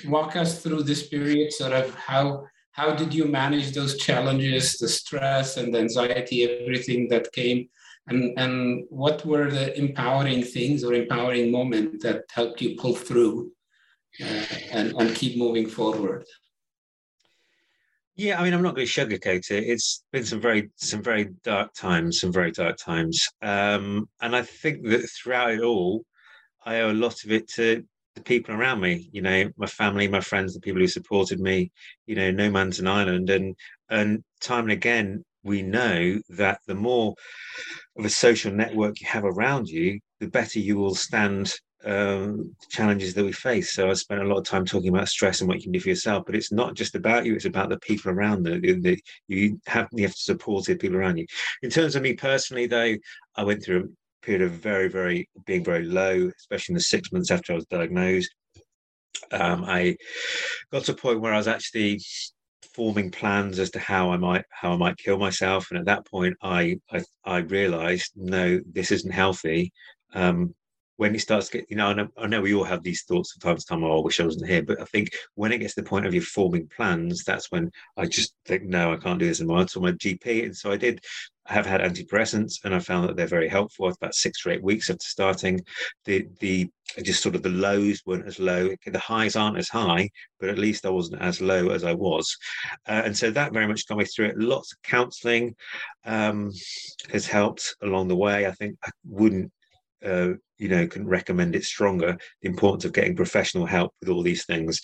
[0.06, 4.88] walk us through this period, sort of how, how did you manage those challenges, the
[4.88, 7.68] stress and the anxiety, everything that came?
[8.08, 13.50] And, and what were the empowering things or empowering moments that helped you pull through
[14.22, 16.24] uh, and, and keep moving forward?
[18.14, 19.64] Yeah, I mean, I'm not going to sugarcoat it.
[19.64, 24.40] It's been some very, some very dark times, some very dark times, um, and I
[24.40, 26.02] think that throughout it all,
[26.64, 27.84] I owe a lot of it to
[28.14, 29.10] the people around me.
[29.12, 31.70] You know, my family, my friends, the people who supported me.
[32.06, 33.54] You know, no man's an island, and
[33.90, 37.14] and time and again, we know that the more
[37.96, 43.14] of a social network you have around you, the better you will stand um, challenges
[43.14, 43.72] that we face.
[43.72, 45.80] So I spent a lot of time talking about stress and what you can do
[45.80, 49.00] for yourself, but it's not just about you; it's about the people around you.
[49.28, 51.26] You have you have to support the people around you.
[51.62, 52.94] In terms of me personally, though,
[53.36, 57.12] I went through a period of very, very being very low, especially in the six
[57.12, 58.34] months after I was diagnosed.
[59.30, 59.96] Um, I
[60.72, 62.00] got to a point where I was actually
[62.74, 66.06] forming plans as to how I might how I might kill myself, and at that
[66.06, 69.72] point, I I, I realised no, this isn't healthy.
[70.14, 70.54] Um,
[70.96, 73.02] when it starts to get, you know, I know, I know we all have these
[73.04, 74.62] thoughts from time to time, oh, I wish I wasn't here.
[74.62, 77.70] But I think when it gets to the point of you forming plans, that's when
[77.96, 79.68] I just think, no, I can't do this anymore.
[79.68, 80.44] So my GP.
[80.44, 81.00] And so I did
[81.48, 83.88] I have had antidepressants and I found that they're very helpful.
[83.88, 85.60] About six or eight weeks after starting,
[86.04, 86.68] the the
[87.02, 88.74] just sort of the lows weren't as low.
[88.84, 92.36] The highs aren't as high, but at least I wasn't as low as I was.
[92.88, 94.38] Uh, and so that very much got me through it.
[94.38, 95.54] Lots of counselling
[96.04, 96.52] um,
[97.12, 98.46] has helped along the way.
[98.46, 99.52] I think I wouldn't
[100.04, 104.22] uh, you know can recommend it stronger the importance of getting professional help with all
[104.22, 104.80] these things.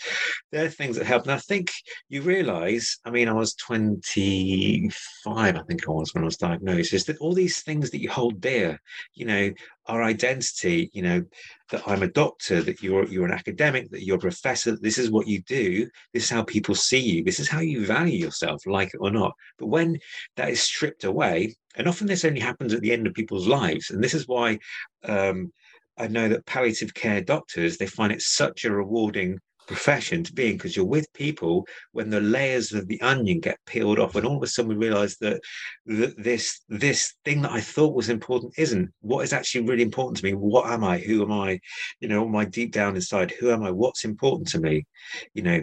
[0.50, 1.22] There are things that help.
[1.22, 1.70] And i think
[2.08, 6.92] you realize i mean i was 25 i think i was when i was diagnosed
[6.92, 8.80] is that all these things that you hold dear
[9.14, 9.50] you know
[9.86, 11.22] our identity you know
[11.70, 15.10] that i'm a doctor that you're you're an academic that you're a professor this is
[15.10, 18.66] what you do this is how people see you this is how you value yourself
[18.66, 19.34] like it or not.
[19.58, 19.98] But when
[20.36, 23.90] that is stripped away and often this only happens at the end of people's lives
[23.90, 24.58] and this is why
[25.04, 25.52] um,
[25.98, 30.50] I know that palliative care doctors they find it such a rewarding profession to be
[30.50, 34.26] in because you're with people when the layers of the onion get peeled off and
[34.26, 35.40] all of a sudden we realize that,
[35.86, 38.90] that this this thing that i thought was important isn't.
[39.00, 40.32] What is actually really important to me?
[40.32, 40.98] What am i?
[40.98, 41.60] Who am i?
[42.00, 43.70] You know my deep down inside who am i?
[43.70, 44.86] What's important to me?
[45.34, 45.60] You know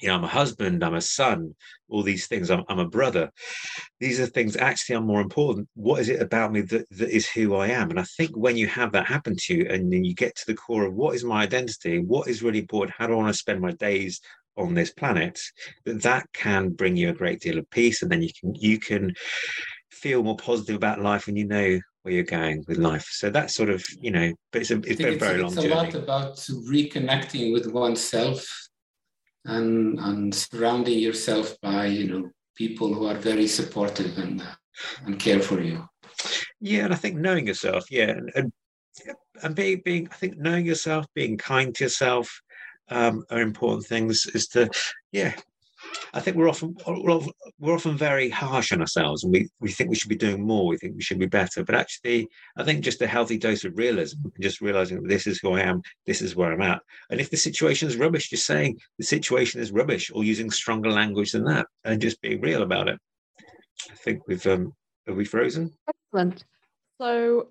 [0.00, 1.54] you know, I'm a husband, I'm a son,
[1.88, 3.30] all these things, I'm, I'm a brother.
[4.00, 5.68] These are things actually are more important.
[5.74, 7.90] What is it about me that, that is who I am?
[7.90, 10.46] And I think when you have that happen to you and then you get to
[10.46, 13.28] the core of what is my identity, what is really important, how do I want
[13.28, 14.20] to spend my days
[14.56, 15.40] on this planet,
[15.84, 18.02] that that can bring you a great deal of peace.
[18.02, 19.14] And then you can you can
[19.90, 23.06] feel more positive about life and you know where you're going with life.
[23.10, 25.68] So that's sort of, you know, but it's a it's been very long it's a
[25.68, 28.67] lot about reconnecting with oneself
[29.48, 34.42] and and surrounding yourself by you know people who are very supportive and
[35.04, 35.88] and care for you.
[36.60, 38.52] Yeah and i think knowing yourself yeah and and,
[39.42, 42.40] and being being i think knowing yourself being kind to yourself
[42.90, 44.68] um, are important things is to
[45.12, 45.34] yeah
[46.14, 46.76] I think we're often
[47.58, 50.66] we're often very harsh on ourselves, and we we think we should be doing more.
[50.66, 53.76] We think we should be better, but actually, I think just a healthy dose of
[53.76, 56.80] realism, just realizing this is who I am, this is where I'm at,
[57.10, 60.90] and if the situation is rubbish, just saying the situation is rubbish, or using stronger
[60.90, 62.98] language than that, and just being real about it.
[63.90, 64.72] I think we've um,
[65.06, 65.72] are we frozen?
[65.88, 66.44] Excellent.
[67.00, 67.48] So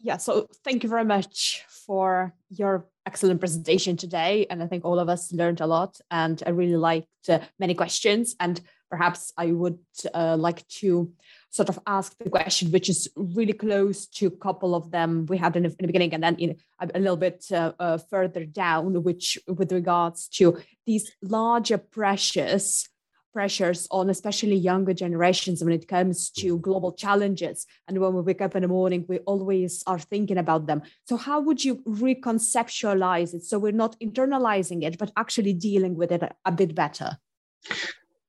[0.00, 4.46] yeah, so thank you very much for your excellent presentation today.
[4.50, 5.98] And I think all of us learned a lot.
[6.10, 8.36] And I really liked uh, many questions.
[8.38, 9.78] And perhaps I would
[10.14, 11.12] uh, like to
[11.50, 15.38] sort of ask the question, which is really close to a couple of them we
[15.38, 18.44] had in the, in the beginning, and then in a, little bit uh, uh, further
[18.44, 22.88] down, which with regards to these larger pressures
[23.32, 27.66] pressures on especially younger generations when it comes to global challenges.
[27.86, 30.82] And when we wake up in the morning we always are thinking about them.
[31.06, 33.44] So how would you reconceptualize it?
[33.44, 37.18] So we're not internalizing it but actually dealing with it a, a bit better.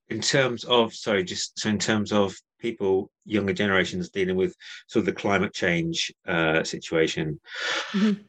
[0.09, 4.55] In terms of sorry just so in terms of people younger generations dealing with
[4.87, 7.39] sort of the climate change uh, situation.
[7.93, 8.21] Mm-hmm.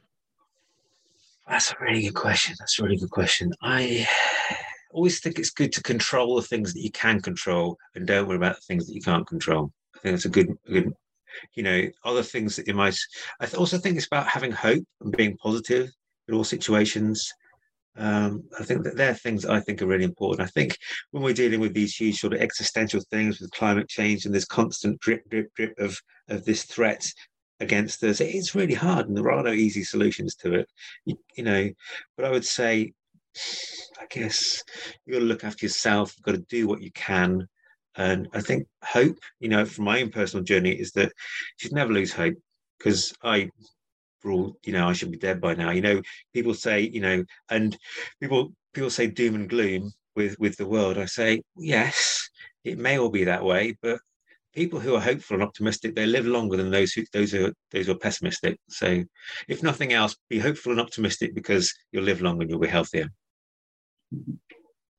[1.48, 2.54] that's a really good question.
[2.58, 3.52] That's a really good question.
[3.60, 4.06] I
[4.92, 8.36] always think it's good to control the things that you can control and don't worry
[8.36, 9.72] about the things that you can't control.
[9.94, 10.92] I think that's a good, good
[11.54, 12.98] you know, other things that you might.
[13.40, 15.90] I also think it's about having hope and being positive
[16.28, 17.32] in all situations.
[17.96, 20.46] Um, I think that they're things that I think are really important.
[20.46, 20.78] I think
[21.10, 24.44] when we're dealing with these huge sort of existential things with climate change and this
[24.44, 27.04] constant drip, drip, drip of of this threat
[27.58, 30.68] against us, it's really hard, and there are no easy solutions to it.
[31.04, 31.68] You, you know,
[32.16, 32.92] but I would say
[34.00, 34.62] I guess
[35.04, 36.14] you've got to look after yourself.
[36.16, 37.46] You've got to do what you can.
[37.96, 41.72] And I think hope, you know, from my own personal journey, is that you should
[41.72, 42.34] never lose hope
[42.78, 43.50] because I,
[44.24, 45.70] rule, you know, I should be dead by now.
[45.70, 46.02] You know,
[46.32, 47.76] people say, you know, and
[48.20, 50.98] people people say doom and gloom with with the world.
[50.98, 52.28] I say yes,
[52.64, 54.00] it may all be that way, but
[54.54, 57.52] people who are hopeful and optimistic they live longer than those who those who are,
[57.70, 58.58] those who are pessimistic.
[58.68, 59.04] So,
[59.48, 63.08] if nothing else, be hopeful and optimistic because you'll live longer and you'll be healthier.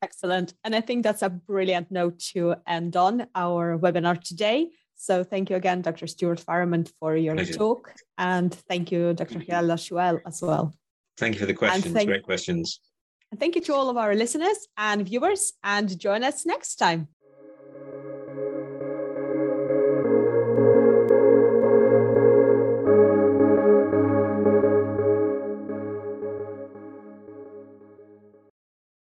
[0.02, 0.54] Excellent.
[0.64, 4.70] And I think that's a brilliant note to end on our webinar today.
[4.96, 6.08] So thank you again, Dr.
[6.08, 7.54] Stuart Farrimond, for your Pleasure.
[7.54, 7.94] talk.
[8.18, 9.40] And thank you, Dr.
[9.40, 10.74] Hilal Lashuel, as well.
[11.18, 12.06] Thank you for the questions.
[12.06, 12.80] Great questions.
[13.32, 17.08] And thank you to all of our listeners and viewers, and join us next time.